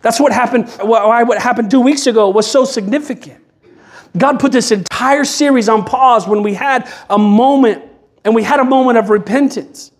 That's 0.02 0.20
what 0.20 0.30
happened, 0.30 0.68
why 0.80 1.24
what 1.24 1.42
happened 1.42 1.68
two 1.68 1.80
weeks 1.80 2.06
ago 2.06 2.30
was 2.30 2.48
so 2.48 2.64
significant. 2.64 3.42
God 4.16 4.38
put 4.38 4.52
this 4.52 4.70
entire 4.70 5.24
series 5.24 5.68
on 5.68 5.84
pause 5.84 6.28
when 6.28 6.44
we 6.44 6.54
had 6.54 6.88
a 7.10 7.18
moment, 7.18 7.82
and 8.24 8.32
we 8.32 8.44
had 8.44 8.60
a 8.60 8.64
moment 8.64 8.96
of 8.96 9.10
repentance. 9.10 9.90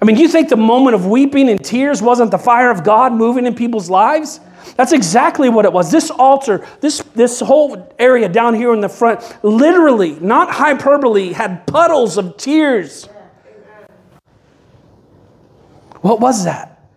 I 0.00 0.04
mean, 0.04 0.18
you 0.18 0.28
think 0.28 0.50
the 0.50 0.56
moment 0.56 0.94
of 0.94 1.06
weeping 1.06 1.48
and 1.48 1.64
tears 1.64 2.00
wasn't 2.00 2.30
the 2.30 2.38
fire 2.38 2.70
of 2.70 2.84
God 2.84 3.12
moving 3.12 3.44
in 3.44 3.56
people's 3.56 3.90
lives? 3.90 4.38
That's 4.76 4.92
exactly 4.92 5.48
what 5.48 5.64
it 5.64 5.72
was. 5.72 5.90
This 5.90 6.10
altar, 6.10 6.66
this, 6.80 7.02
this 7.14 7.40
whole 7.40 7.94
area 7.98 8.28
down 8.28 8.54
here 8.54 8.72
in 8.72 8.80
the 8.80 8.88
front, 8.88 9.20
literally, 9.44 10.18
not 10.20 10.50
hyperbole, 10.50 11.32
had 11.32 11.66
puddles 11.66 12.18
of 12.18 12.36
tears. 12.36 13.08
What 16.00 16.20
was 16.20 16.44
that? 16.44 16.88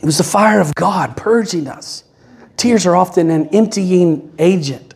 It 0.00 0.06
was 0.06 0.18
the 0.18 0.24
fire 0.24 0.60
of 0.60 0.74
God 0.74 1.16
purging 1.16 1.66
us. 1.66 2.04
Tears 2.56 2.86
are 2.86 2.96
often 2.96 3.30
an 3.30 3.48
emptying 3.48 4.34
agent. 4.38 4.94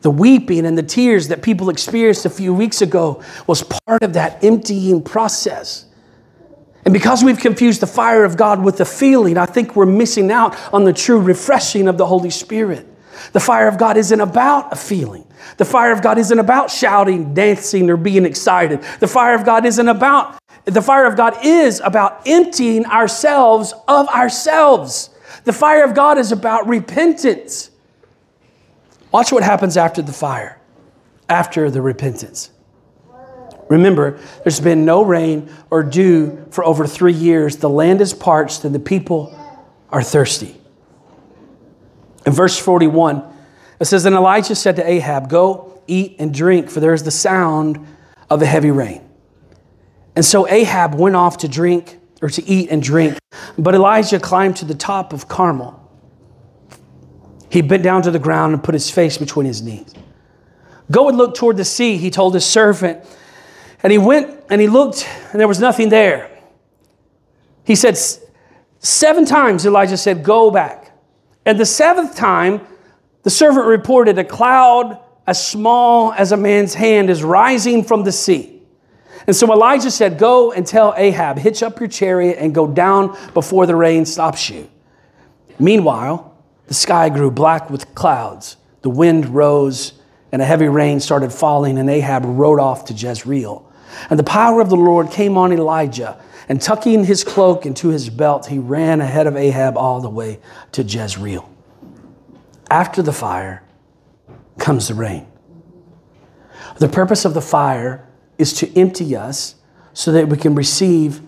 The 0.00 0.10
weeping 0.10 0.64
and 0.64 0.78
the 0.78 0.82
tears 0.82 1.28
that 1.28 1.42
people 1.42 1.70
experienced 1.70 2.24
a 2.24 2.30
few 2.30 2.54
weeks 2.54 2.82
ago 2.82 3.22
was 3.46 3.64
part 3.86 4.02
of 4.02 4.12
that 4.12 4.42
emptying 4.44 5.02
process. 5.02 5.86
And 6.88 6.92
because 6.94 7.22
we've 7.22 7.38
confused 7.38 7.82
the 7.82 7.86
fire 7.86 8.24
of 8.24 8.38
God 8.38 8.64
with 8.64 8.78
the 8.78 8.86
feeling, 8.86 9.36
I 9.36 9.44
think 9.44 9.76
we're 9.76 9.84
missing 9.84 10.30
out 10.30 10.56
on 10.72 10.84
the 10.84 10.92
true 10.94 11.20
refreshing 11.20 11.86
of 11.86 11.98
the 11.98 12.06
Holy 12.06 12.30
Spirit. 12.30 12.86
The 13.34 13.40
fire 13.40 13.68
of 13.68 13.76
God 13.76 13.98
isn't 13.98 14.18
about 14.18 14.72
a 14.72 14.76
feeling. 14.76 15.26
The 15.58 15.66
fire 15.66 15.92
of 15.92 16.00
God 16.00 16.16
isn't 16.16 16.38
about 16.38 16.70
shouting, 16.70 17.34
dancing, 17.34 17.90
or 17.90 17.98
being 17.98 18.24
excited. 18.24 18.80
The 19.00 19.06
fire 19.06 19.34
of 19.34 19.44
God 19.44 19.66
isn't 19.66 19.86
about, 19.86 20.38
the 20.64 20.80
fire 20.80 21.04
of 21.04 21.14
God 21.14 21.36
is 21.44 21.80
about 21.80 22.22
emptying 22.26 22.86
ourselves 22.86 23.74
of 23.86 24.08
ourselves. 24.08 25.10
The 25.44 25.52
fire 25.52 25.84
of 25.84 25.94
God 25.94 26.16
is 26.16 26.32
about 26.32 26.66
repentance. 26.66 27.68
Watch 29.12 29.30
what 29.30 29.42
happens 29.42 29.76
after 29.76 30.00
the 30.00 30.14
fire, 30.14 30.58
after 31.28 31.70
the 31.70 31.82
repentance. 31.82 32.50
Remember, 33.68 34.18
there's 34.44 34.60
been 34.60 34.84
no 34.84 35.02
rain 35.02 35.50
or 35.70 35.82
dew 35.82 36.46
for 36.50 36.64
over 36.64 36.86
three 36.86 37.12
years. 37.12 37.56
The 37.56 37.68
land 37.68 38.00
is 38.00 38.14
parched 38.14 38.64
and 38.64 38.74
the 38.74 38.80
people 38.80 39.38
are 39.90 40.02
thirsty. 40.02 40.56
In 42.26 42.32
verse 42.32 42.58
41, 42.58 43.22
it 43.80 43.84
says, 43.84 44.04
And 44.04 44.14
Elijah 44.14 44.54
said 44.54 44.76
to 44.76 44.88
Ahab, 44.88 45.28
Go 45.28 45.82
eat 45.86 46.16
and 46.18 46.32
drink, 46.32 46.70
for 46.70 46.80
there 46.80 46.94
is 46.94 47.02
the 47.02 47.10
sound 47.10 47.86
of 48.30 48.42
a 48.42 48.46
heavy 48.46 48.70
rain. 48.70 49.02
And 50.16 50.24
so 50.24 50.48
Ahab 50.48 50.94
went 50.94 51.16
off 51.16 51.38
to 51.38 51.48
drink 51.48 51.98
or 52.20 52.28
to 52.28 52.44
eat 52.44 52.70
and 52.70 52.82
drink. 52.82 53.18
But 53.56 53.74
Elijah 53.74 54.18
climbed 54.18 54.56
to 54.56 54.64
the 54.64 54.74
top 54.74 55.12
of 55.12 55.28
Carmel. 55.28 55.78
He 57.50 57.62
bent 57.62 57.82
down 57.82 58.02
to 58.02 58.10
the 58.10 58.18
ground 58.18 58.54
and 58.54 58.62
put 58.62 58.74
his 58.74 58.90
face 58.90 59.16
between 59.16 59.46
his 59.46 59.62
knees. 59.62 59.94
Go 60.90 61.08
and 61.08 61.16
look 61.16 61.34
toward 61.34 61.56
the 61.56 61.64
sea, 61.64 61.96
he 61.96 62.10
told 62.10 62.34
his 62.34 62.44
servant. 62.44 63.04
And 63.82 63.92
he 63.92 63.98
went 63.98 64.44
and 64.50 64.60
he 64.60 64.66
looked, 64.66 65.06
and 65.30 65.40
there 65.40 65.48
was 65.48 65.60
nothing 65.60 65.88
there. 65.88 66.30
He 67.64 67.74
said, 67.74 67.98
Seven 68.80 69.24
times 69.24 69.66
Elijah 69.66 69.96
said, 69.96 70.22
Go 70.22 70.50
back. 70.50 70.92
And 71.44 71.58
the 71.58 71.66
seventh 71.66 72.16
time, 72.16 72.60
the 73.22 73.30
servant 73.30 73.66
reported, 73.66 74.18
A 74.18 74.24
cloud 74.24 75.00
as 75.26 75.46
small 75.46 76.12
as 76.12 76.32
a 76.32 76.36
man's 76.36 76.74
hand 76.74 77.10
is 77.10 77.22
rising 77.22 77.84
from 77.84 78.04
the 78.04 78.12
sea. 78.12 78.62
And 79.26 79.36
so 79.36 79.52
Elijah 79.52 79.90
said, 79.90 80.18
Go 80.18 80.52
and 80.52 80.66
tell 80.66 80.94
Ahab, 80.96 81.38
hitch 81.38 81.62
up 81.62 81.78
your 81.78 81.88
chariot 81.88 82.38
and 82.40 82.54
go 82.54 82.66
down 82.66 83.16
before 83.34 83.66
the 83.66 83.76
rain 83.76 84.06
stops 84.06 84.48
you. 84.48 84.70
Meanwhile, 85.58 86.36
the 86.66 86.74
sky 86.74 87.08
grew 87.08 87.30
black 87.30 87.68
with 87.68 87.94
clouds, 87.94 88.56
the 88.82 88.90
wind 88.90 89.26
rose, 89.26 89.92
and 90.32 90.40
a 90.40 90.44
heavy 90.44 90.68
rain 90.68 91.00
started 91.00 91.32
falling, 91.32 91.78
and 91.78 91.90
Ahab 91.90 92.22
rode 92.24 92.60
off 92.60 92.86
to 92.86 92.94
Jezreel. 92.94 93.67
And 94.10 94.18
the 94.18 94.24
power 94.24 94.60
of 94.60 94.70
the 94.70 94.76
Lord 94.76 95.10
came 95.10 95.36
on 95.36 95.52
Elijah, 95.52 96.20
and 96.48 96.60
tucking 96.60 97.04
his 97.04 97.24
cloak 97.24 97.66
into 97.66 97.88
his 97.88 98.08
belt, 98.08 98.46
he 98.46 98.58
ran 98.58 99.00
ahead 99.00 99.26
of 99.26 99.36
Ahab 99.36 99.76
all 99.76 100.00
the 100.00 100.08
way 100.08 100.40
to 100.72 100.82
Jezreel. 100.82 101.50
After 102.70 103.02
the 103.02 103.12
fire 103.12 103.62
comes 104.58 104.88
the 104.88 104.94
rain. 104.94 105.26
The 106.78 106.88
purpose 106.88 107.24
of 107.24 107.34
the 107.34 107.40
fire 107.40 108.06
is 108.38 108.52
to 108.54 108.78
empty 108.78 109.16
us 109.16 109.56
so 109.92 110.12
that 110.12 110.28
we 110.28 110.36
can 110.36 110.54
receive 110.54 111.20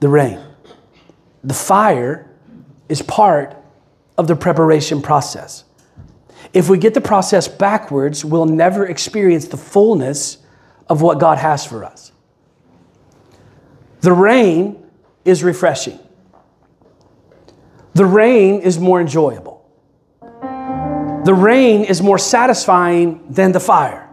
the 0.00 0.08
rain. 0.08 0.40
The 1.42 1.54
fire 1.54 2.30
is 2.88 3.02
part 3.02 3.56
of 4.16 4.26
the 4.26 4.36
preparation 4.36 5.00
process. 5.00 5.64
If 6.52 6.68
we 6.68 6.78
get 6.78 6.94
the 6.94 7.00
process 7.00 7.48
backwards, 7.48 8.24
we'll 8.24 8.46
never 8.46 8.86
experience 8.86 9.46
the 9.48 9.56
fullness 9.56 10.38
of 10.88 11.02
what 11.02 11.18
God 11.18 11.38
has 11.38 11.64
for 11.64 11.84
us. 11.84 12.12
The 14.00 14.12
rain 14.12 14.84
is 15.24 15.42
refreshing. 15.44 15.98
The 17.94 18.06
rain 18.06 18.60
is 18.60 18.78
more 18.78 19.00
enjoyable. 19.00 19.68
The 21.24 21.34
rain 21.34 21.84
is 21.84 22.00
more 22.00 22.18
satisfying 22.18 23.24
than 23.28 23.52
the 23.52 23.60
fire. 23.60 24.08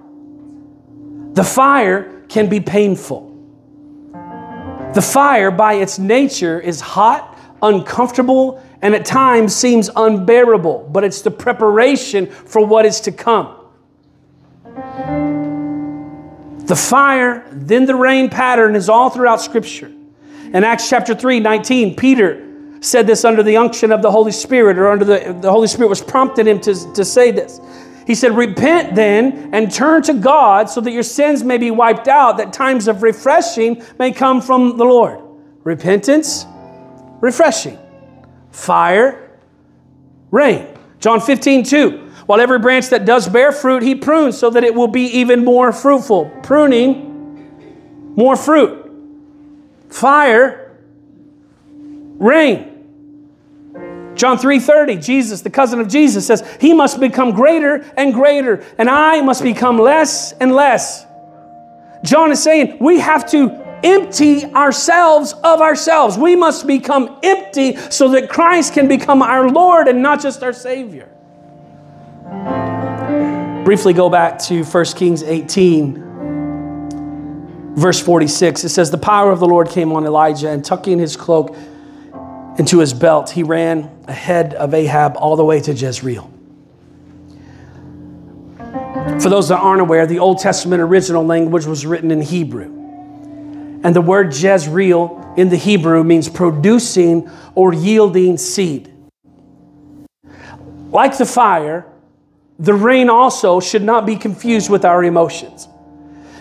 The 1.34 1.44
fire 1.44 2.24
can 2.28 2.50
be 2.50 2.60
painful. 2.60 3.32
The 4.94 5.02
fire, 5.02 5.52
by 5.52 5.74
its 5.74 6.00
nature, 6.00 6.60
is 6.60 6.82
hot, 6.82 7.38
uncomfortable, 7.62 8.64
and 8.82 8.96
at 8.96 9.06
times 9.06 9.56
seems 9.56 9.90
unbearable, 9.96 10.90
but 10.92 11.04
it's 11.04 11.22
the 11.22 11.32
preparation 11.32 12.28
for 12.28 12.66
what 12.66 12.86
is 12.86 13.02
to 13.02 13.12
come. 13.12 13.65
The 16.66 16.76
fire, 16.76 17.48
then 17.52 17.86
the 17.86 17.96
rain 17.96 18.30
pattern 18.30 18.76
is 18.76 18.90
all 18.90 19.10
throughout 19.10 19.42
Scripture. 19.42 19.92
In 20.54 20.64
Acts 20.64 20.90
chapter 20.90 21.14
3, 21.14 21.40
19, 21.40 21.96
Peter 21.96 22.42
said 22.82 23.06
this 23.06 23.24
under 23.24 23.44
the 23.44 23.58
unction 23.58 23.92
of 23.92 24.02
the 24.02 24.12
Holy 24.12 24.32
Spirit, 24.32 24.78
or 24.78 24.90
under 24.90 25.06
the, 25.06 25.38
the 25.42 25.52
Holy 25.52 25.68
Spirit 25.68 25.90
was 25.90 26.02
prompting 26.02 26.48
him 26.48 26.60
to, 26.62 26.94
to 26.94 27.06
say 27.06 27.32
this. 27.32 27.60
He 28.08 28.16
said, 28.16 28.36
Repent 28.36 28.96
then 28.96 29.54
and 29.54 29.72
turn 29.72 30.02
to 30.04 30.14
God 30.14 30.70
so 30.70 30.82
that 30.82 30.92
your 30.92 31.04
sins 31.04 31.44
may 31.44 31.58
be 31.58 31.72
wiped 31.72 32.08
out, 32.08 32.38
that 32.38 32.54
times 32.54 32.88
of 32.88 33.04
refreshing 33.04 33.84
may 34.00 34.12
come 34.12 34.42
from 34.42 34.78
the 34.78 34.86
Lord. 34.86 35.20
Repentance, 35.64 36.46
refreshing. 37.22 37.80
Fire, 38.52 39.40
rain. 40.32 40.68
John 41.00 41.20
15, 41.20 41.64
2. 41.64 42.05
While 42.26 42.42
every 42.42 42.60
branch 42.60 42.90
that 42.90 43.06
does 43.06 43.30
bear 43.30 43.52
fruit, 43.52 43.84
he 43.84 43.96
prunes 43.96 44.38
so 44.38 44.50
that 44.50 44.64
it 44.64 44.74
will 44.74 44.88
be 44.88 45.06
even 45.20 45.46
more 45.46 45.72
fruitful. 45.72 46.32
Pruning, 46.42 48.14
more 48.16 48.36
fruit. 48.36 48.92
Fire, 49.90 50.78
rain. 52.18 52.72
John 54.16 54.38
3:30, 54.38 54.96
Jesus, 54.96 55.42
the 55.42 55.50
cousin 55.50 55.80
of 55.80 55.88
Jesus 55.88 56.26
says, 56.26 56.44
"He 56.60 56.74
must 56.74 57.00
become 57.00 57.32
greater 57.32 57.84
and 57.98 58.14
greater, 58.14 58.64
and 58.78 58.90
I 58.90 59.22
must 59.22 59.44
become 59.44 59.78
less 59.78 60.32
and 60.40 60.54
less." 60.54 61.06
John 62.04 62.32
is 62.32 62.42
saying, 62.42 62.78
we 62.80 63.00
have 63.00 63.26
to 63.32 63.52
empty 63.84 64.46
ourselves 64.54 65.34
of 65.44 65.62
ourselves. 65.62 66.18
We 66.18 66.36
must 66.36 66.66
become 66.66 67.18
empty 67.24 67.78
so 67.90 68.10
that 68.10 68.30
Christ 68.30 68.74
can 68.74 68.88
become 68.88 69.22
our 69.22 69.50
Lord 69.50 69.88
and 69.88 70.02
not 70.02 70.22
just 70.22 70.44
our 70.44 70.54
Savior. 70.54 71.10
Briefly 73.66 73.94
go 73.94 74.10
back 74.12 74.38
to 74.44 74.64
1 74.64 74.86
Kings 74.96 75.24
18, 75.24 77.74
verse 77.76 78.00
46. 78.00 78.64
It 78.64 78.70
says, 78.70 78.92
The 78.92 79.00
power 79.00 79.32
of 79.32 79.40
the 79.40 79.48
Lord 79.48 79.70
came 79.70 79.92
on 79.92 80.06
Elijah, 80.06 80.50
and 80.50 80.64
tucking 80.64 81.00
his 81.00 81.18
cloak 81.18 81.58
into 82.60 82.78
his 82.78 82.94
belt, 82.94 83.32
he 83.32 83.42
ran 83.42 83.90
ahead 84.08 84.54
of 84.54 84.76
Ahab 84.76 85.18
all 85.18 85.36
the 85.36 85.44
way 85.44 85.60
to 85.62 85.74
Jezreel. 85.74 86.32
For 89.20 89.30
those 89.30 89.50
that 89.50 89.58
aren't 89.58 89.82
aware, 89.82 90.06
the 90.06 90.20
Old 90.20 90.38
Testament 90.38 90.84
original 90.84 91.26
language 91.26 91.66
was 91.66 91.88
written 91.88 92.12
in 92.12 92.22
Hebrew. 92.22 92.72
And 93.84 93.96
the 93.96 94.02
word 94.02 94.36
Jezreel 94.36 95.34
in 95.38 95.50
the 95.50 95.58
Hebrew 95.58 96.04
means 96.04 96.30
producing 96.30 97.32
or 97.56 97.74
yielding 97.74 98.38
seed. 98.38 98.94
Like 100.92 101.18
the 101.18 101.26
fire, 101.26 101.92
the 102.58 102.74
rain 102.74 103.10
also 103.10 103.60
should 103.60 103.84
not 103.84 104.06
be 104.06 104.16
confused 104.16 104.70
with 104.70 104.86
our 104.86 105.04
emotions. 105.04 105.68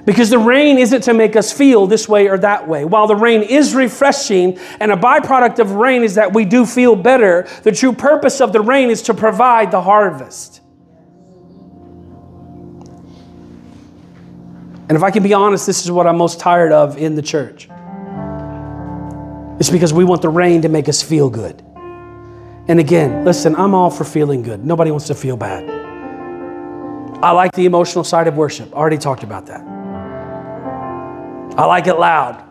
Because 0.05 0.29
the 0.29 0.39
rain 0.39 0.77
isn't 0.79 1.03
to 1.03 1.15
make 1.15 1.35
us 1.35 1.51
feel 1.51 1.87
this 1.87 2.09
way 2.09 2.29
or 2.29 2.37
that 2.39 2.69
way. 2.69 2.85
While 2.85 3.07
the 3.07 3.17
rain 3.17 3.43
is 3.43 3.75
refreshing 3.75 4.59
and 4.79 4.93
a 4.93 4.97
byproduct 4.97 5.59
of 5.61 5.73
rain 5.73 6.03
is 6.03 6.17
that 6.17 6.35
we 6.35 6.45
do 6.45 6.67
feel 6.67 6.95
better, 6.95 7.49
the 7.63 7.73
true 7.73 7.95
purpose 7.95 8.41
of 8.41 8.53
the 8.53 8.61
rain 8.61 8.91
is 8.91 9.03
to 9.03 9.15
provide 9.15 9.71
the 9.71 9.81
harvest. 9.81 10.61
And 14.87 14.93
if 14.93 15.03
I 15.03 15.11
can 15.11 15.23
be 15.23 15.33
honest, 15.33 15.67
this 15.67 15.83
is 15.85 15.91
what 15.91 16.07
I'm 16.07 16.19
most 16.19 16.39
tired 16.39 16.71
of 16.71 16.99
in 16.99 17.15
the 17.15 17.23
church. 17.23 17.69
It's 19.59 19.71
because 19.71 19.95
we 19.95 20.05
want 20.05 20.21
the 20.21 20.29
rain 20.29 20.63
to 20.63 20.69
make 20.69 20.91
us 20.91 21.03
feel 21.03 21.31
good. 21.31 21.63
And 22.69 22.79
again, 22.79 23.25
listen, 23.25 23.57
I'm 23.57 23.75
all 23.75 23.91
for 23.91 24.05
feeling 24.05 24.43
good. 24.43 24.65
Nobody 24.65 24.91
wants 24.91 25.07
to 25.07 25.15
feel 25.15 25.39
bad. 25.39 25.84
I 27.23 27.31
like 27.31 27.53
the 27.53 27.67
emotional 27.67 28.05
side 28.05 28.27
of 28.27 28.37
worship. 28.37 28.73
Already 28.73 28.99
talked 28.99 29.23
about 29.23 29.47
that. 29.47 29.61
I 31.57 31.65
like 31.67 31.87
it 31.87 31.95
loud. 31.95 32.45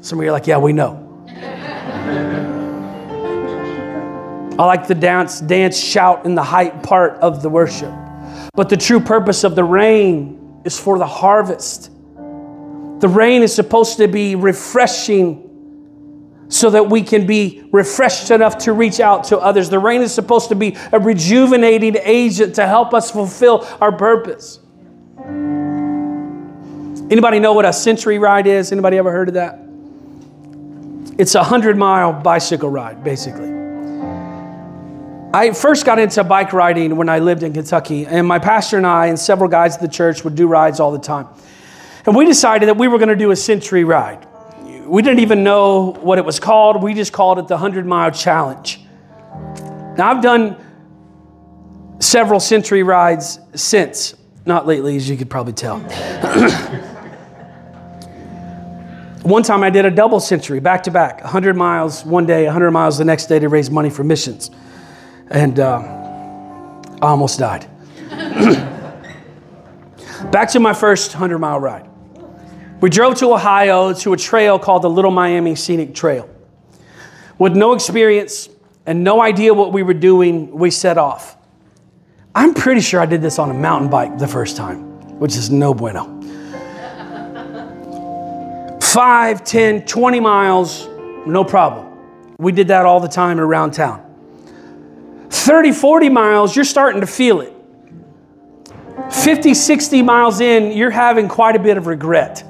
Some 0.00 0.18
of 0.18 0.24
you 0.24 0.30
are 0.30 0.32
like, 0.32 0.46
yeah, 0.46 0.58
we 0.58 0.72
know. 0.72 0.98
I 4.58 4.66
like 4.66 4.86
the 4.86 4.94
dance, 4.94 5.40
dance, 5.40 5.78
shout 5.78 6.26
in 6.26 6.34
the 6.34 6.42
hype 6.42 6.82
part 6.82 7.14
of 7.20 7.42
the 7.42 7.48
worship. 7.48 7.92
But 8.54 8.68
the 8.68 8.76
true 8.76 9.00
purpose 9.00 9.44
of 9.44 9.54
the 9.54 9.64
rain 9.64 10.60
is 10.64 10.78
for 10.78 10.98
the 10.98 11.06
harvest. 11.06 11.90
The 13.00 13.08
rain 13.08 13.42
is 13.42 13.54
supposed 13.54 13.96
to 13.96 14.06
be 14.08 14.34
refreshing 14.34 15.51
so 16.52 16.68
that 16.68 16.90
we 16.90 17.02
can 17.02 17.26
be 17.26 17.64
refreshed 17.72 18.30
enough 18.30 18.58
to 18.58 18.74
reach 18.74 19.00
out 19.00 19.24
to 19.24 19.38
others. 19.38 19.70
The 19.70 19.78
rain 19.78 20.02
is 20.02 20.12
supposed 20.12 20.50
to 20.50 20.54
be 20.54 20.76
a 20.92 21.00
rejuvenating 21.00 21.96
agent 22.02 22.56
to 22.56 22.66
help 22.66 22.92
us 22.92 23.10
fulfill 23.10 23.66
our 23.80 23.90
purpose. 23.90 24.58
Anybody 27.10 27.40
know 27.40 27.54
what 27.54 27.64
a 27.64 27.72
century 27.72 28.18
ride 28.18 28.46
is? 28.46 28.70
Anybody 28.70 28.98
ever 28.98 29.10
heard 29.10 29.28
of 29.28 29.34
that? 29.34 29.60
It's 31.18 31.34
a 31.34 31.38
100 31.38 31.78
mile 31.78 32.12
bicycle 32.12 32.68
ride, 32.68 33.02
basically. 33.02 33.50
I 35.34 35.52
first 35.54 35.86
got 35.86 35.98
into 35.98 36.22
bike 36.22 36.52
riding 36.52 36.96
when 36.96 37.08
I 37.08 37.20
lived 37.20 37.42
in 37.42 37.54
Kentucky, 37.54 38.04
and 38.04 38.26
my 38.26 38.38
pastor 38.38 38.76
and 38.76 38.86
I 38.86 39.06
and 39.06 39.18
several 39.18 39.48
guys 39.48 39.76
at 39.76 39.80
the 39.80 39.88
church 39.88 40.22
would 40.24 40.34
do 40.34 40.46
rides 40.46 40.80
all 40.80 40.92
the 40.92 40.98
time. 40.98 41.28
And 42.04 42.14
we 42.14 42.26
decided 42.26 42.68
that 42.68 42.76
we 42.76 42.88
were 42.88 42.98
going 42.98 43.08
to 43.08 43.16
do 43.16 43.30
a 43.30 43.36
century 43.36 43.84
ride. 43.84 44.26
We 44.92 45.00
didn't 45.00 45.20
even 45.20 45.42
know 45.42 45.92
what 46.02 46.18
it 46.18 46.24
was 46.26 46.38
called, 46.38 46.82
we 46.82 46.92
just 46.92 47.14
called 47.14 47.38
it 47.38 47.48
the 47.48 47.54
100 47.54 47.86
Mile 47.86 48.10
Challenge. 48.10 48.78
Now, 49.96 50.10
I've 50.10 50.22
done 50.22 50.58
several 51.98 52.40
century 52.40 52.82
rides 52.82 53.40
since, 53.54 54.14
not 54.44 54.66
lately, 54.66 54.94
as 54.96 55.08
you 55.08 55.16
could 55.16 55.30
probably 55.30 55.54
tell. 55.54 55.78
one 59.22 59.42
time 59.42 59.62
I 59.62 59.70
did 59.70 59.86
a 59.86 59.90
double 59.90 60.20
century 60.20 60.60
back 60.60 60.82
to 60.82 60.90
back, 60.90 61.22
100 61.22 61.56
miles 61.56 62.04
one 62.04 62.26
day, 62.26 62.44
100 62.44 62.70
miles 62.70 62.98
the 62.98 63.06
next 63.06 63.28
day 63.28 63.38
to 63.38 63.48
raise 63.48 63.70
money 63.70 63.88
for 63.88 64.04
missions 64.04 64.50
and 65.30 65.58
uh, 65.58 65.78
I 67.00 67.08
almost 67.08 67.38
died. 67.38 67.66
Back 70.30 70.50
to 70.50 70.60
my 70.60 70.74
first 70.74 71.14
100 71.14 71.38
mile 71.38 71.58
ride. 71.58 71.88
We 72.82 72.90
drove 72.90 73.14
to 73.18 73.32
Ohio 73.32 73.94
to 73.94 74.12
a 74.12 74.16
trail 74.16 74.58
called 74.58 74.82
the 74.82 74.90
Little 74.90 75.12
Miami 75.12 75.54
Scenic 75.54 75.94
Trail. 75.94 76.28
With 77.38 77.54
no 77.54 77.74
experience 77.74 78.48
and 78.86 79.04
no 79.04 79.22
idea 79.22 79.54
what 79.54 79.72
we 79.72 79.84
were 79.84 79.94
doing, 79.94 80.50
we 80.50 80.72
set 80.72 80.98
off. 80.98 81.36
I'm 82.34 82.54
pretty 82.54 82.80
sure 82.80 83.00
I 83.00 83.06
did 83.06 83.22
this 83.22 83.38
on 83.38 83.52
a 83.52 83.54
mountain 83.54 83.88
bike 83.88 84.18
the 84.18 84.26
first 84.26 84.56
time, 84.56 84.80
which 85.20 85.36
is 85.36 85.48
no 85.48 85.72
bueno. 85.72 86.08
Five, 88.80 89.44
10, 89.44 89.86
20 89.86 90.18
miles, 90.18 90.88
no 91.24 91.44
problem. 91.44 91.86
We 92.38 92.50
did 92.50 92.66
that 92.66 92.84
all 92.84 92.98
the 92.98 93.06
time 93.06 93.38
around 93.38 93.74
town. 93.74 95.28
30, 95.30 95.70
40 95.70 96.08
miles, 96.08 96.56
you're 96.56 96.64
starting 96.64 97.00
to 97.00 97.06
feel 97.06 97.42
it. 97.42 97.54
50, 99.12 99.54
60 99.54 100.02
miles 100.02 100.40
in, 100.40 100.76
you're 100.76 100.90
having 100.90 101.28
quite 101.28 101.54
a 101.54 101.60
bit 101.60 101.76
of 101.76 101.86
regret. 101.86 102.48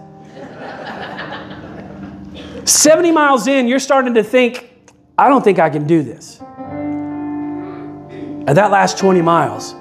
70 2.73 3.13
miles 3.13 3.47
in, 3.47 3.69
you're 3.69 3.79
starting 3.79 4.15
to 4.15 4.23
think, 4.23 4.71
I 5.19 5.29
don't 5.29 5.45
think 5.45 5.59
I 5.59 5.69
can 5.69 5.87
do 5.87 6.03
this. 6.03 6.41
And 8.45 8.49
that 8.49 8.71
last 8.71 8.99
20 8.99 9.21
miles 9.21 9.75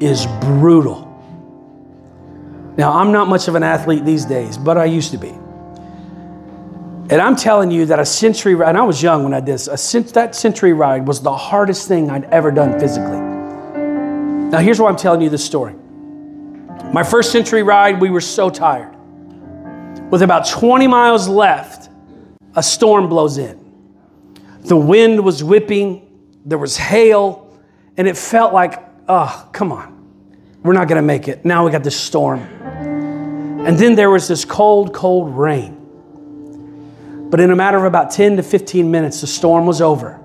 is 0.00 0.26
brutal. 0.40 1.10
Now, 2.76 2.92
I'm 2.92 3.12
not 3.12 3.28
much 3.28 3.48
of 3.48 3.56
an 3.56 3.62
athlete 3.62 4.04
these 4.04 4.24
days, 4.24 4.56
but 4.56 4.78
I 4.78 4.84
used 4.84 5.10
to 5.10 5.18
be. 5.18 5.28
And 7.10 7.20
I'm 7.20 7.36
telling 7.36 7.70
you 7.70 7.86
that 7.86 7.98
a 7.98 8.06
century 8.06 8.54
ride, 8.54 8.70
and 8.70 8.78
I 8.78 8.82
was 8.82 9.02
young 9.02 9.24
when 9.24 9.34
I 9.34 9.40
did 9.40 9.54
this, 9.54 9.66
a, 9.68 10.00
that 10.14 10.34
century 10.34 10.72
ride 10.72 11.06
was 11.06 11.20
the 11.20 11.36
hardest 11.36 11.86
thing 11.86 12.10
I'd 12.10 12.24
ever 12.24 12.50
done 12.50 12.80
physically. 12.80 13.20
Now, 14.50 14.58
here's 14.60 14.80
why 14.80 14.88
I'm 14.88 14.96
telling 14.96 15.20
you 15.20 15.30
this 15.30 15.44
story. 15.44 15.74
My 16.92 17.02
first 17.02 17.32
century 17.32 17.62
ride, 17.62 18.00
we 18.00 18.10
were 18.10 18.20
so 18.20 18.50
tired. 18.50 18.94
With 20.10 20.22
about 20.22 20.48
20 20.48 20.86
miles 20.86 21.28
left, 21.28 21.90
a 22.54 22.62
storm 22.62 23.08
blows 23.08 23.38
in. 23.38 23.60
The 24.60 24.76
wind 24.76 25.24
was 25.24 25.42
whipping, 25.44 26.08
there 26.44 26.58
was 26.58 26.76
hail, 26.76 27.58
and 27.96 28.08
it 28.08 28.16
felt 28.16 28.52
like, 28.52 28.82
oh, 29.08 29.48
come 29.52 29.72
on, 29.72 30.56
we're 30.62 30.72
not 30.72 30.88
gonna 30.88 31.02
make 31.02 31.28
it. 31.28 31.44
Now 31.44 31.64
we 31.64 31.70
got 31.70 31.84
this 31.84 31.98
storm. 31.98 32.40
And 32.40 33.78
then 33.78 33.94
there 33.94 34.10
was 34.10 34.28
this 34.28 34.44
cold, 34.44 34.92
cold 34.92 35.36
rain. 35.36 35.80
But 37.30 37.40
in 37.40 37.50
a 37.50 37.56
matter 37.56 37.78
of 37.78 37.84
about 37.84 38.10
10 38.10 38.36
to 38.36 38.42
15 38.42 38.90
minutes, 38.90 39.20
the 39.20 39.26
storm 39.26 39.66
was 39.66 39.80
over. 39.80 40.20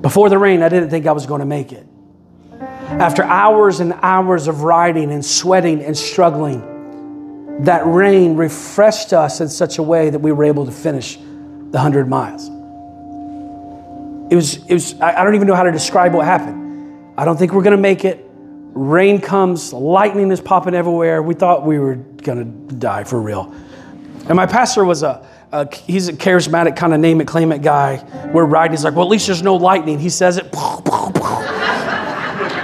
Before 0.00 0.28
the 0.28 0.38
rain, 0.38 0.62
I 0.62 0.68
didn't 0.68 0.90
think 0.90 1.06
I 1.06 1.12
was 1.12 1.26
to 1.40 1.46
make 1.46 1.72
it. 1.72 1.86
After 2.60 3.22
hours 3.22 3.80
and 3.80 3.92
hours 4.02 4.48
of 4.48 4.62
riding 4.62 5.12
and 5.12 5.24
sweating 5.24 5.84
and 5.84 5.96
struggling, 5.96 6.62
that 7.64 7.86
rain 7.86 8.36
refreshed 8.36 9.12
us 9.12 9.40
in 9.40 9.48
such 9.48 9.78
a 9.78 9.82
way 9.82 10.10
that 10.10 10.18
we 10.18 10.32
were 10.32 10.44
able 10.44 10.64
to 10.66 10.72
finish 10.72 11.16
the 11.16 11.78
100 11.78 12.08
miles. 12.08 12.48
It 14.30 14.36
was, 14.36 14.56
it 14.66 14.72
was 14.72 15.00
I 15.00 15.24
don't 15.24 15.34
even 15.34 15.48
know 15.48 15.54
how 15.54 15.64
to 15.64 15.72
describe 15.72 16.14
what 16.14 16.24
happened. 16.24 17.14
I 17.18 17.24
don't 17.24 17.36
think 17.36 17.52
we're 17.52 17.62
going 17.62 17.76
to 17.76 17.82
make 17.82 18.04
it. 18.04 18.24
Rain 18.72 19.20
comes, 19.20 19.72
lightning 19.72 20.30
is 20.30 20.40
popping 20.40 20.74
everywhere. 20.74 21.22
We 21.22 21.34
thought 21.34 21.66
we 21.66 21.78
were 21.78 21.96
going 21.96 22.68
to 22.68 22.74
die 22.76 23.04
for 23.04 23.20
real. 23.20 23.52
And 24.28 24.36
my 24.36 24.46
pastor 24.46 24.84
was 24.84 25.02
a, 25.02 25.26
a 25.50 25.74
he's 25.74 26.08
a 26.08 26.12
charismatic 26.12 26.76
kind 26.76 26.94
of 26.94 27.00
name 27.00 27.20
it, 27.20 27.26
claim 27.26 27.50
it 27.50 27.62
guy. 27.62 28.30
We're 28.32 28.44
riding. 28.44 28.76
He's 28.76 28.84
like, 28.84 28.94
well, 28.94 29.04
at 29.04 29.10
least 29.10 29.26
there's 29.26 29.42
no 29.42 29.56
lightning. 29.56 29.98
He 29.98 30.08
says 30.08 30.36
it. 30.38 30.54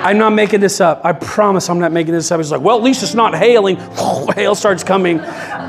I'm 0.07 0.19
not 0.19 0.35
making 0.35 0.61
this 0.61 0.81
up. 0.81 1.01
I 1.05 1.12
promise 1.12 1.69
I'm 1.69 1.81
not 1.81 1.90
making 1.90 2.14
this 2.14 2.31
up. 2.31 2.38
He's 2.38 2.53
like, 2.53 2.61
well, 2.61 2.79
at 2.79 2.85
least 2.85 3.03
it's 3.03 3.14
not 3.14 3.35
hailing. 3.35 3.75
Hail 4.37 4.55
starts 4.55 4.85
coming. 4.85 5.19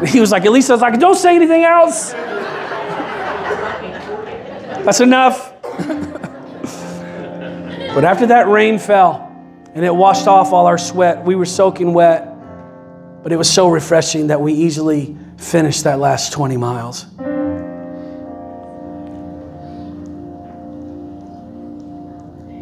He 0.05 0.19
was 0.19 0.31
like, 0.31 0.45
at 0.45 0.51
least 0.51 0.69
I 0.69 0.73
was 0.75 0.81
like, 0.83 0.99
don't 0.99 1.15
say 1.15 1.35
anything 1.35 1.63
else. 1.63 2.11
That's 4.85 4.99
enough. 4.99 5.53
but 7.95 8.05
after 8.05 8.27
that 8.27 8.47
rain 8.47 8.77
fell 8.77 9.23
and 9.73 9.83
it 9.83 9.95
washed 9.95 10.27
off 10.27 10.53
all 10.53 10.67
our 10.67 10.77
sweat, 10.77 11.25
we 11.25 11.33
were 11.33 11.45
soaking 11.45 11.95
wet, 11.95 12.31
but 13.23 13.31
it 13.31 13.37
was 13.37 13.51
so 13.51 13.67
refreshing 13.69 14.27
that 14.27 14.39
we 14.39 14.53
easily 14.53 15.17
finished 15.37 15.85
that 15.85 15.97
last 15.97 16.31
20 16.31 16.57
miles. 16.57 17.07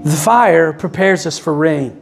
The 0.06 0.12
fire 0.12 0.72
prepares 0.72 1.26
us 1.26 1.40
for 1.40 1.52
rain, 1.52 2.00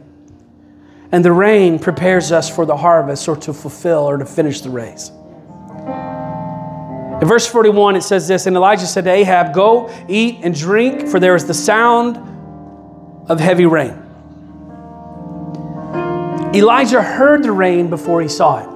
and 1.10 1.24
the 1.24 1.32
rain 1.32 1.78
prepares 1.78 2.32
us 2.32 2.54
for 2.54 2.66
the 2.66 2.76
harvest 2.76 3.26
or 3.28 3.36
to 3.36 3.54
fulfill 3.54 4.00
or 4.00 4.18
to 4.18 4.26
finish 4.26 4.60
the 4.60 4.68
race. 4.68 5.08
In 7.22 7.26
verse 7.26 7.46
41, 7.46 7.96
it 7.96 8.02
says 8.02 8.28
this 8.28 8.44
And 8.44 8.56
Elijah 8.56 8.84
said 8.84 9.04
to 9.04 9.10
Ahab, 9.10 9.54
Go, 9.54 9.90
eat, 10.06 10.40
and 10.42 10.54
drink, 10.54 11.08
for 11.08 11.18
there 11.18 11.34
is 11.34 11.46
the 11.46 11.54
sound 11.54 12.18
of 13.30 13.40
heavy 13.40 13.64
rain. 13.64 13.98
Elijah 16.54 17.00
heard 17.00 17.42
the 17.42 17.52
rain 17.52 17.88
before 17.88 18.20
he 18.20 18.28
saw 18.28 18.58
it. 18.58 18.68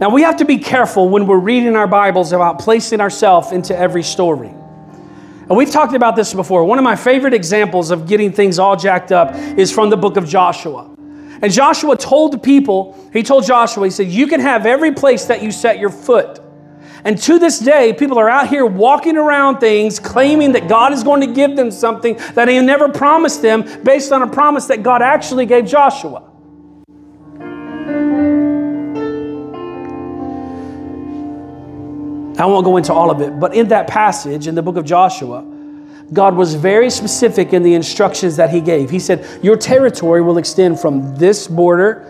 Now, 0.00 0.10
we 0.10 0.22
have 0.22 0.38
to 0.38 0.44
be 0.44 0.58
careful 0.58 1.08
when 1.08 1.28
we're 1.28 1.38
reading 1.38 1.76
our 1.76 1.86
Bibles 1.86 2.32
about 2.32 2.58
placing 2.58 3.00
ourselves 3.00 3.52
into 3.52 3.78
every 3.78 4.02
story. 4.02 4.52
And 5.52 5.58
we've 5.58 5.70
talked 5.70 5.92
about 5.92 6.16
this 6.16 6.32
before. 6.32 6.64
One 6.64 6.78
of 6.78 6.82
my 6.82 6.96
favorite 6.96 7.34
examples 7.34 7.90
of 7.90 8.08
getting 8.08 8.32
things 8.32 8.58
all 8.58 8.74
jacked 8.74 9.12
up 9.12 9.34
is 9.34 9.70
from 9.70 9.90
the 9.90 9.98
book 9.98 10.16
of 10.16 10.26
Joshua. 10.26 10.88
And 11.42 11.52
Joshua 11.52 11.94
told 11.94 12.32
the 12.32 12.38
people, 12.38 12.98
he 13.12 13.22
told 13.22 13.44
Joshua, 13.44 13.84
he 13.84 13.90
said, 13.90 14.06
You 14.06 14.28
can 14.28 14.40
have 14.40 14.64
every 14.64 14.92
place 14.92 15.26
that 15.26 15.42
you 15.42 15.50
set 15.52 15.78
your 15.78 15.90
foot. 15.90 16.40
And 17.04 17.18
to 17.18 17.38
this 17.38 17.58
day, 17.58 17.92
people 17.92 18.18
are 18.18 18.30
out 18.30 18.48
here 18.48 18.64
walking 18.64 19.18
around 19.18 19.60
things, 19.60 20.00
claiming 20.00 20.52
that 20.52 20.68
God 20.68 20.94
is 20.94 21.04
going 21.04 21.20
to 21.20 21.26
give 21.26 21.54
them 21.54 21.70
something 21.70 22.16
that 22.32 22.48
He 22.48 22.58
never 22.60 22.88
promised 22.88 23.42
them 23.42 23.82
based 23.84 24.10
on 24.10 24.22
a 24.22 24.30
promise 24.30 24.68
that 24.68 24.82
God 24.82 25.02
actually 25.02 25.44
gave 25.44 25.66
Joshua. 25.66 26.31
I 32.38 32.46
won't 32.46 32.64
go 32.64 32.76
into 32.76 32.92
all 32.92 33.10
of 33.10 33.20
it, 33.20 33.38
but 33.38 33.54
in 33.54 33.68
that 33.68 33.86
passage 33.88 34.46
in 34.46 34.54
the 34.54 34.62
book 34.62 34.76
of 34.76 34.84
Joshua, 34.84 35.44
God 36.12 36.36
was 36.36 36.54
very 36.54 36.90
specific 36.90 37.52
in 37.52 37.62
the 37.62 37.74
instructions 37.74 38.36
that 38.36 38.50
He 38.50 38.60
gave. 38.60 38.90
He 38.90 38.98
said, 38.98 39.26
Your 39.42 39.56
territory 39.56 40.22
will 40.22 40.38
extend 40.38 40.80
from 40.80 41.16
this 41.16 41.46
border 41.46 42.08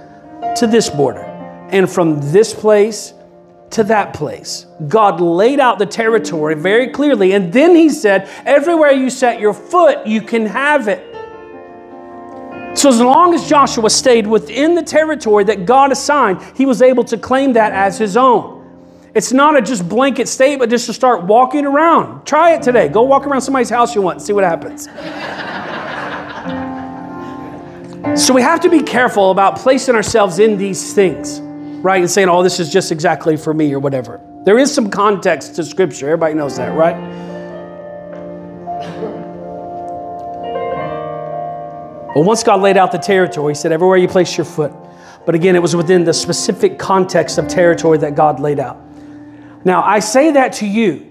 to 0.56 0.66
this 0.66 0.90
border, 0.90 1.22
and 1.70 1.90
from 1.90 2.20
this 2.32 2.52
place 2.52 3.14
to 3.70 3.84
that 3.84 4.12
place. 4.12 4.66
God 4.88 5.20
laid 5.20 5.60
out 5.60 5.78
the 5.78 5.86
territory 5.86 6.54
very 6.54 6.88
clearly, 6.88 7.32
and 7.32 7.52
then 7.52 7.74
He 7.74 7.88
said, 7.88 8.28
Everywhere 8.44 8.92
you 8.92 9.10
set 9.10 9.40
your 9.40 9.54
foot, 9.54 10.06
you 10.06 10.20
can 10.22 10.46
have 10.46 10.88
it. 10.88 11.08
So, 12.74 12.88
as 12.88 13.00
long 13.00 13.34
as 13.34 13.48
Joshua 13.48 13.90
stayed 13.90 14.26
within 14.26 14.74
the 14.74 14.82
territory 14.82 15.44
that 15.44 15.66
God 15.66 15.92
assigned, 15.92 16.40
he 16.56 16.64
was 16.64 16.80
able 16.80 17.04
to 17.04 17.18
claim 17.18 17.52
that 17.52 17.72
as 17.72 17.98
his 17.98 18.16
own. 18.16 18.61
It's 19.14 19.30
not 19.32 19.58
a 19.58 19.62
just 19.62 19.86
blanket 19.88 20.26
statement 20.26 20.60
but 20.60 20.70
just 20.70 20.86
to 20.86 20.92
start 20.92 21.24
walking 21.24 21.66
around. 21.66 22.24
Try 22.24 22.54
it 22.54 22.62
today. 22.62 22.88
Go 22.88 23.02
walk 23.02 23.26
around 23.26 23.42
somebody's 23.42 23.68
house 23.68 23.94
you 23.94 24.00
want 24.00 24.18
and 24.18 24.26
see 24.26 24.32
what 24.32 24.44
happens. 24.44 24.84
so 28.24 28.32
we 28.32 28.40
have 28.40 28.60
to 28.60 28.70
be 28.70 28.82
careful 28.82 29.30
about 29.30 29.58
placing 29.58 29.94
ourselves 29.94 30.38
in 30.38 30.56
these 30.56 30.94
things, 30.94 31.40
right? 31.82 32.00
And 32.00 32.10
saying, 32.10 32.30
oh, 32.30 32.42
this 32.42 32.58
is 32.58 32.72
just 32.72 32.90
exactly 32.90 33.36
for 33.36 33.52
me 33.52 33.72
or 33.74 33.80
whatever. 33.80 34.20
There 34.44 34.58
is 34.58 34.74
some 34.74 34.90
context 34.90 35.56
to 35.56 35.64
Scripture. 35.64 36.06
Everybody 36.06 36.34
knows 36.34 36.56
that, 36.56 36.74
right? 36.74 36.96
But 42.14 42.22
once 42.22 42.42
God 42.42 42.60
laid 42.60 42.76
out 42.76 42.92
the 42.92 42.98
territory, 42.98 43.52
He 43.52 43.56
said, 43.56 43.72
everywhere 43.72 43.98
you 43.98 44.08
place 44.08 44.36
your 44.36 44.46
foot. 44.46 44.72
But 45.26 45.34
again, 45.34 45.54
it 45.54 45.62
was 45.62 45.76
within 45.76 46.04
the 46.04 46.14
specific 46.14 46.78
context 46.78 47.38
of 47.38 47.46
territory 47.46 47.98
that 47.98 48.14
God 48.14 48.40
laid 48.40 48.58
out. 48.58 48.80
Now, 49.64 49.82
I 49.82 50.00
say 50.00 50.32
that 50.32 50.54
to 50.54 50.66
you 50.66 51.08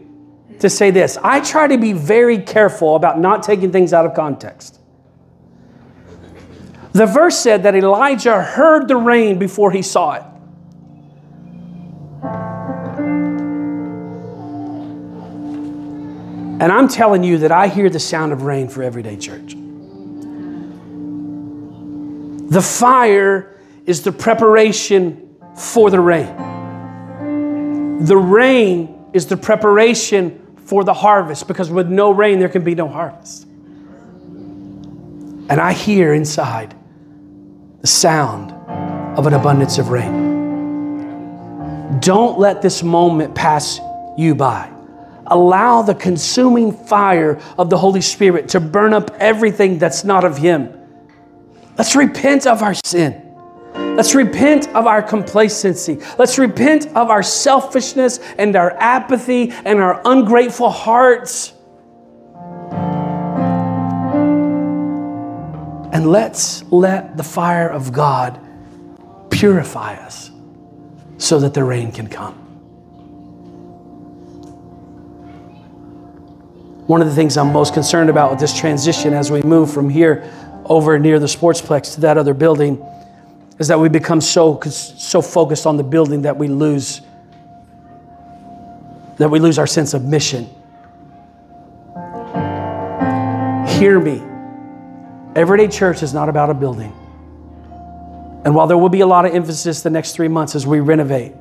to 0.59 0.69
say 0.69 0.91
this 0.91 1.17
I 1.23 1.39
try 1.41 1.67
to 1.67 1.77
be 1.77 1.93
very 1.93 2.37
careful 2.37 2.95
about 2.95 3.19
not 3.19 3.43
taking 3.43 3.71
things 3.71 3.93
out 3.93 4.05
of 4.05 4.13
context. 4.13 4.79
The 6.93 7.05
verse 7.05 7.37
said 7.37 7.63
that 7.63 7.73
Elijah 7.73 8.41
heard 8.41 8.87
the 8.87 8.97
rain 8.97 9.39
before 9.39 9.71
he 9.71 9.81
saw 9.81 10.13
it. 10.13 10.23
And 16.61 16.71
I'm 16.71 16.87
telling 16.87 17.23
you 17.23 17.39
that 17.39 17.51
I 17.51 17.67
hear 17.69 17.89
the 17.89 17.99
sound 17.99 18.33
of 18.33 18.43
rain 18.43 18.67
for 18.67 18.83
Everyday 18.83 19.17
Church. 19.17 19.55
The 22.51 22.61
fire 22.61 23.57
is 23.85 24.03
the 24.03 24.11
preparation 24.11 25.37
for 25.55 25.89
the 25.89 25.99
rain. 25.99 26.50
The 28.01 28.17
rain 28.17 29.09
is 29.13 29.27
the 29.27 29.37
preparation 29.37 30.57
for 30.65 30.83
the 30.83 30.93
harvest 30.93 31.47
because 31.47 31.69
with 31.69 31.87
no 31.87 32.11
rain, 32.11 32.39
there 32.39 32.49
can 32.49 32.63
be 32.63 32.73
no 32.73 32.87
harvest. 32.87 33.43
And 35.49 35.51
I 35.51 35.73
hear 35.73 36.13
inside 36.13 36.75
the 37.81 37.87
sound 37.87 38.51
of 39.17 39.27
an 39.27 39.33
abundance 39.33 39.77
of 39.77 39.89
rain. 39.89 40.29
Don't 41.99 42.39
let 42.39 42.61
this 42.61 42.81
moment 42.83 43.35
pass 43.35 43.79
you 44.17 44.33
by 44.33 44.71
allow 45.27 45.81
the 45.81 45.95
consuming 45.95 46.73
fire 46.73 47.39
of 47.57 47.69
the 47.69 47.77
Holy 47.77 48.01
Spirit 48.01 48.49
to 48.49 48.59
burn 48.59 48.93
up 48.93 49.11
everything 49.19 49.77
that's 49.77 50.03
not 50.03 50.25
of 50.25 50.37
Him. 50.37 50.69
Let's 51.77 51.95
repent 51.95 52.45
of 52.45 52.61
our 52.61 52.73
sin. 52.73 53.30
Let's 53.73 54.15
repent 54.15 54.67
of 54.69 54.87
our 54.87 55.01
complacency. 55.01 55.99
Let's 56.17 56.37
repent 56.37 56.87
of 56.95 57.09
our 57.09 57.21
selfishness 57.21 58.19
and 58.37 58.55
our 58.55 58.71
apathy 58.71 59.51
and 59.51 59.79
our 59.79 60.01
ungrateful 60.05 60.69
hearts. 60.69 61.53
And 65.93 66.09
let's 66.09 66.63
let 66.71 67.17
the 67.17 67.23
fire 67.23 67.69
of 67.69 67.91
God 67.91 68.39
purify 69.29 69.95
us 69.95 70.31
so 71.17 71.39
that 71.39 71.53
the 71.53 71.63
rain 71.63 71.91
can 71.91 72.07
come. 72.07 72.35
One 76.87 77.01
of 77.01 77.07
the 77.07 77.13
things 77.13 77.37
I'm 77.37 77.53
most 77.53 77.73
concerned 77.73 78.09
about 78.09 78.31
with 78.31 78.39
this 78.39 78.57
transition 78.57 79.13
as 79.13 79.29
we 79.29 79.41
move 79.43 79.71
from 79.71 79.89
here 79.89 80.29
over 80.65 80.97
near 80.97 81.19
the 81.19 81.27
sportsplex 81.27 81.95
to 81.95 82.01
that 82.01 82.17
other 82.17 82.33
building 82.33 82.83
is 83.61 83.67
that 83.67 83.79
we 83.79 83.89
become 83.89 84.19
so, 84.19 84.59
so 84.61 85.21
focused 85.21 85.67
on 85.67 85.77
the 85.77 85.83
building 85.83 86.23
that 86.23 86.35
we 86.35 86.47
lose 86.47 87.01
that 89.17 89.29
we 89.29 89.37
lose 89.37 89.59
our 89.59 89.67
sense 89.67 89.93
of 89.93 90.03
mission. 90.03 90.45
Hear 93.77 93.99
me. 93.99 94.19
Everyday 95.35 95.67
church 95.67 96.01
is 96.01 96.11
not 96.11 96.27
about 96.27 96.49
a 96.49 96.55
building. 96.55 96.91
And 98.43 98.55
while 98.55 98.65
there 98.65 98.79
will 98.79 98.89
be 98.89 99.01
a 99.01 99.05
lot 99.05 99.25
of 99.25 99.35
emphasis 99.35 99.83
the 99.83 99.91
next 99.91 100.13
three 100.13 100.27
months 100.27 100.55
as 100.55 100.65
we 100.65 100.79
renovate, 100.79 101.33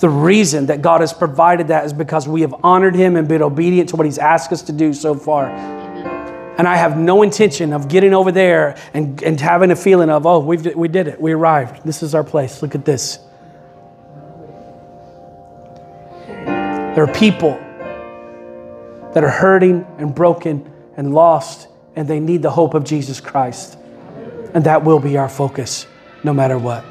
the 0.00 0.08
reason 0.08 0.66
that 0.66 0.82
God 0.82 1.00
has 1.00 1.12
provided 1.12 1.68
that 1.68 1.84
is 1.84 1.92
because 1.92 2.26
we 2.26 2.40
have 2.40 2.56
honored 2.64 2.96
Him 2.96 3.14
and 3.14 3.28
been 3.28 3.40
obedient 3.40 3.90
to 3.90 3.96
what 3.96 4.04
He's 4.04 4.18
asked 4.18 4.50
us 4.50 4.62
to 4.62 4.72
do 4.72 4.92
so 4.92 5.14
far. 5.14 5.46
And 6.62 6.68
I 6.68 6.76
have 6.76 6.96
no 6.96 7.24
intention 7.24 7.72
of 7.72 7.88
getting 7.88 8.14
over 8.14 8.30
there 8.30 8.76
and, 8.94 9.20
and 9.24 9.40
having 9.40 9.72
a 9.72 9.74
feeling 9.74 10.08
of, 10.08 10.26
oh, 10.26 10.38
we 10.38 10.58
we 10.58 10.86
did 10.86 11.08
it. 11.08 11.20
We 11.20 11.32
arrived. 11.32 11.84
This 11.84 12.04
is 12.04 12.14
our 12.14 12.22
place. 12.22 12.62
Look 12.62 12.76
at 12.76 12.84
this. 12.84 13.18
There 16.36 17.02
are 17.02 17.12
people 17.12 17.54
that 19.12 19.24
are 19.24 19.28
hurting 19.28 19.84
and 19.98 20.14
broken 20.14 20.72
and 20.96 21.12
lost, 21.12 21.66
and 21.96 22.06
they 22.06 22.20
need 22.20 22.42
the 22.42 22.50
hope 22.52 22.74
of 22.74 22.84
Jesus 22.84 23.20
Christ. 23.20 23.76
And 24.54 24.62
that 24.62 24.84
will 24.84 25.00
be 25.00 25.16
our 25.16 25.28
focus 25.28 25.88
no 26.22 26.32
matter 26.32 26.58
what. 26.58 26.84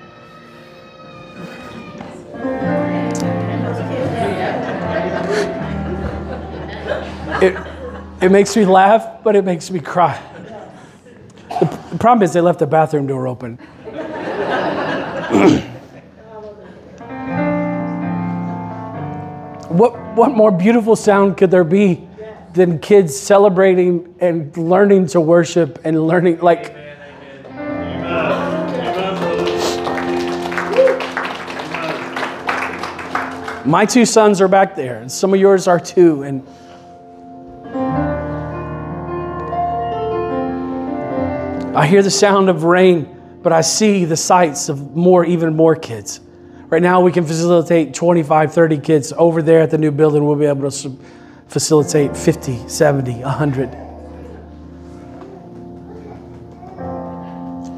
It, 7.41 7.70
it 8.21 8.31
makes 8.31 8.55
me 8.55 8.65
laugh, 8.65 9.23
but 9.23 9.35
it 9.35 9.43
makes 9.43 9.71
me 9.71 9.79
cry. 9.79 10.21
The, 11.59 11.65
the 11.91 11.97
problem 11.97 12.23
is 12.23 12.33
they 12.33 12.41
left 12.41 12.59
the 12.59 12.67
bathroom 12.67 13.07
door 13.07 13.27
open. 13.27 13.57
what, 19.69 19.99
what 20.15 20.31
more 20.31 20.51
beautiful 20.51 20.95
sound 20.95 21.37
could 21.37 21.49
there 21.49 21.63
be 21.63 22.07
than 22.53 22.79
kids 22.79 23.17
celebrating 23.17 24.13
and 24.19 24.55
learning 24.55 25.07
to 25.07 25.21
worship 25.21 25.79
and 25.83 26.05
learning, 26.07 26.39
like, 26.39 26.75
My 33.63 33.85
two 33.85 34.05
sons 34.07 34.41
are 34.41 34.47
back 34.47 34.75
there, 34.75 34.99
and 34.99 35.11
some 35.11 35.35
of 35.35 35.39
yours 35.39 35.67
are 35.67 35.79
too. 35.79 36.23
And 36.23 36.43
I 41.73 41.87
hear 41.87 42.03
the 42.03 42.11
sound 42.11 42.49
of 42.49 42.65
rain, 42.65 43.39
but 43.41 43.53
I 43.53 43.61
see 43.61 44.03
the 44.03 44.17
sights 44.17 44.67
of 44.67 44.93
more, 44.93 45.23
even 45.23 45.55
more 45.55 45.73
kids. 45.73 46.19
Right 46.67 46.81
now, 46.81 46.99
we 46.99 47.13
can 47.13 47.25
facilitate 47.25 47.93
25, 47.93 48.53
30 48.53 48.77
kids. 48.79 49.13
Over 49.13 49.41
there 49.41 49.61
at 49.61 49.71
the 49.71 49.77
new 49.77 49.91
building, 49.91 50.25
we'll 50.25 50.35
be 50.35 50.47
able 50.47 50.69
to 50.69 50.99
facilitate 51.47 52.17
50, 52.17 52.67
70, 52.67 53.13
100. 53.21 53.69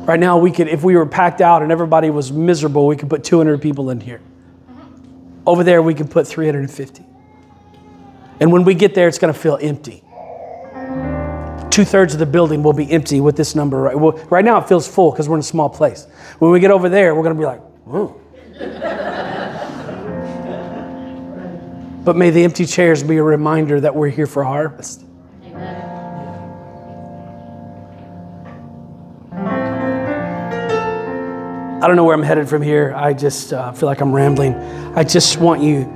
Right 0.07 0.19
now, 0.19 0.39
we 0.39 0.51
could, 0.51 0.67
if 0.67 0.83
we 0.83 0.95
were 0.95 1.05
packed 1.05 1.41
out 1.41 1.61
and 1.61 1.71
everybody 1.71 2.09
was 2.09 2.31
miserable, 2.31 2.87
we 2.87 2.95
could 2.95 3.11
put 3.11 3.23
200 3.23 3.61
people 3.61 3.91
in 3.91 4.01
here. 4.01 4.21
Over 5.45 5.63
there, 5.63 5.83
we 5.83 5.93
can 5.93 6.07
put 6.07 6.27
350. 6.27 7.05
And 8.39 8.51
when 8.51 8.63
we 8.63 8.73
get 8.73 8.95
there, 8.95 9.07
it's 9.07 9.19
going 9.19 9.33
to 9.33 9.39
feel 9.39 9.59
empty 9.61 10.02
two 11.73 11.83
thirds 11.83 12.13
of 12.13 12.19
the 12.19 12.25
building 12.27 12.61
will 12.61 12.71
be 12.71 12.89
empty 12.91 13.19
with 13.19 13.35
this 13.35 13.55
number. 13.55 13.81
Right, 13.81 13.97
well, 13.99 14.11
right 14.29 14.45
now 14.45 14.59
it 14.59 14.67
feels 14.67 14.87
full 14.87 15.09
because 15.09 15.27
we're 15.27 15.37
in 15.37 15.39
a 15.39 15.43
small 15.43 15.69
place. 15.69 16.05
When 16.37 16.51
we 16.51 16.59
get 16.59 16.69
over 16.69 16.87
there, 16.87 17.15
we're 17.15 17.23
going 17.23 17.35
to 17.35 17.39
be 17.39 17.47
like, 17.47 17.61
whoa. 17.83 18.19
but 22.05 22.15
may 22.15 22.29
the 22.29 22.43
empty 22.43 22.67
chairs 22.67 23.01
be 23.01 23.17
a 23.17 23.23
reminder 23.23 23.81
that 23.81 23.95
we're 23.95 24.09
here 24.09 24.27
for 24.27 24.43
harvest. 24.43 25.03
I 31.81 31.87
don't 31.87 31.95
know 31.95 32.03
where 32.03 32.15
I'm 32.15 32.21
headed 32.21 32.47
from 32.47 32.61
here. 32.61 32.93
I 32.95 33.13
just 33.13 33.51
uh, 33.51 33.71
feel 33.71 33.87
like 33.87 33.99
I'm 33.99 34.13
rambling. 34.13 34.53
I 34.95 35.03
just 35.03 35.37
want 35.39 35.63
you 35.63 35.91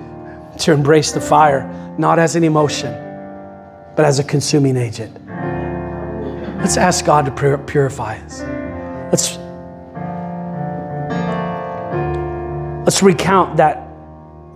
to 0.58 0.72
embrace 0.72 1.12
the 1.12 1.22
fire, 1.22 1.96
not 2.00 2.18
as 2.18 2.36
an 2.36 2.44
emotion, 2.44 2.92
but 3.96 4.06
as 4.06 4.18
a 4.18 4.24
consuming 4.24 4.76
agent. 4.76 5.27
Let's 6.58 6.78
ask 6.78 7.06
God 7.06 7.26
to 7.26 7.58
purify 7.66 8.18
us. 8.18 8.42
Let's, 9.12 9.38
let's 12.86 13.02
recount 13.04 13.58
that 13.58 13.88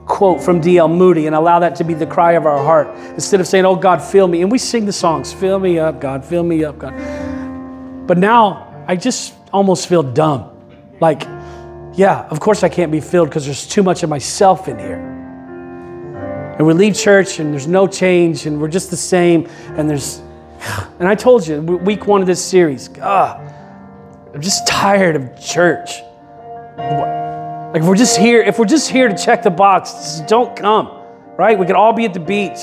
quote 0.06 0.42
from 0.42 0.60
D.L. 0.60 0.88
Moody 0.88 1.28
and 1.28 1.36
allow 1.36 1.60
that 1.60 1.76
to 1.78 1.84
be 1.84 1.94
the 1.94 2.06
cry 2.06 2.34
of 2.34 2.46
our 2.46 2.58
heart 2.58 2.88
instead 3.14 3.40
of 3.40 3.48
saying, 3.48 3.66
Oh, 3.66 3.76
God, 3.76 4.02
fill 4.02 4.28
me. 4.28 4.42
And 4.42 4.52
we 4.52 4.58
sing 4.58 4.86
the 4.86 4.92
songs, 4.94 5.32
Fill 5.32 5.60
me 5.60 5.80
up, 5.80 6.02
God, 6.02 6.26
fill 6.26 6.44
me 6.44 6.64
up, 6.64 6.80
God. 6.80 6.96
But 8.08 8.18
now 8.18 8.84
I 8.88 8.96
just 8.96 9.34
almost 9.54 9.88
feel 9.88 10.04
dumb. 10.04 10.50
Like, 11.00 11.24
yeah, 11.94 12.28
of 12.30 12.40
course 12.40 12.64
I 12.64 12.70
can't 12.70 12.92
be 12.92 13.00
filled 13.00 13.30
because 13.30 13.46
there's 13.46 13.68
too 13.68 13.84
much 13.84 14.04
of 14.04 14.10
myself 14.10 14.68
in 14.68 14.80
here. 14.80 15.00
And 16.58 16.68
we 16.68 16.74
leave 16.74 16.96
church 16.96 17.40
and 17.40 17.54
there's 17.54 17.68
no 17.68 17.88
change 17.88 18.46
and 18.46 18.62
we're 18.62 18.68
just 18.68 18.90
the 18.92 18.98
same 18.98 19.48
and 19.78 19.90
there's 19.90 20.22
and 21.00 21.08
I 21.08 21.16
told 21.16 21.48
you, 21.48 21.62
week 21.62 22.08
one 22.08 22.22
of 22.22 22.28
this 22.28 22.44
series, 22.44 22.88
God, 22.88 23.40
I'm 24.34 24.42
just 24.42 24.68
tired 24.68 25.16
of 25.16 25.42
church. 25.42 25.92
Like 26.78 27.82
if 27.82 27.88
we're 27.88 27.96
just 27.96 28.18
here, 28.18 28.42
if 28.42 28.60
we're 28.60 28.66
just 28.66 28.90
here 28.90 29.08
to 29.08 29.18
check 29.18 29.44
the 29.44 29.50
box, 29.50 30.22
don't 30.28 30.56
come, 30.56 30.90
right? 31.38 31.58
We 31.58 31.66
could 31.66 31.76
all 31.76 31.94
be 31.94 32.06
at 32.06 32.14
the 32.14 32.20
beach. 32.20 32.60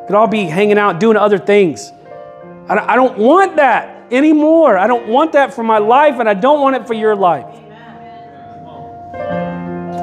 We 0.00 0.06
could 0.06 0.16
all 0.16 0.28
be 0.28 0.44
hanging 0.44 0.78
out, 0.78 1.00
doing 1.00 1.16
other 1.16 1.38
things. 1.38 1.92
I 2.68 2.94
don't 2.96 3.18
want 3.18 3.56
that 3.56 4.12
anymore. 4.12 4.78
I 4.78 4.86
don't 4.86 5.08
want 5.08 5.32
that 5.32 5.52
for 5.52 5.62
my 5.62 5.78
life, 5.78 6.18
and 6.20 6.28
I 6.28 6.34
don't 6.34 6.60
want 6.60 6.76
it 6.76 6.86
for 6.86 6.94
your 6.94 7.14
life. 7.14 7.52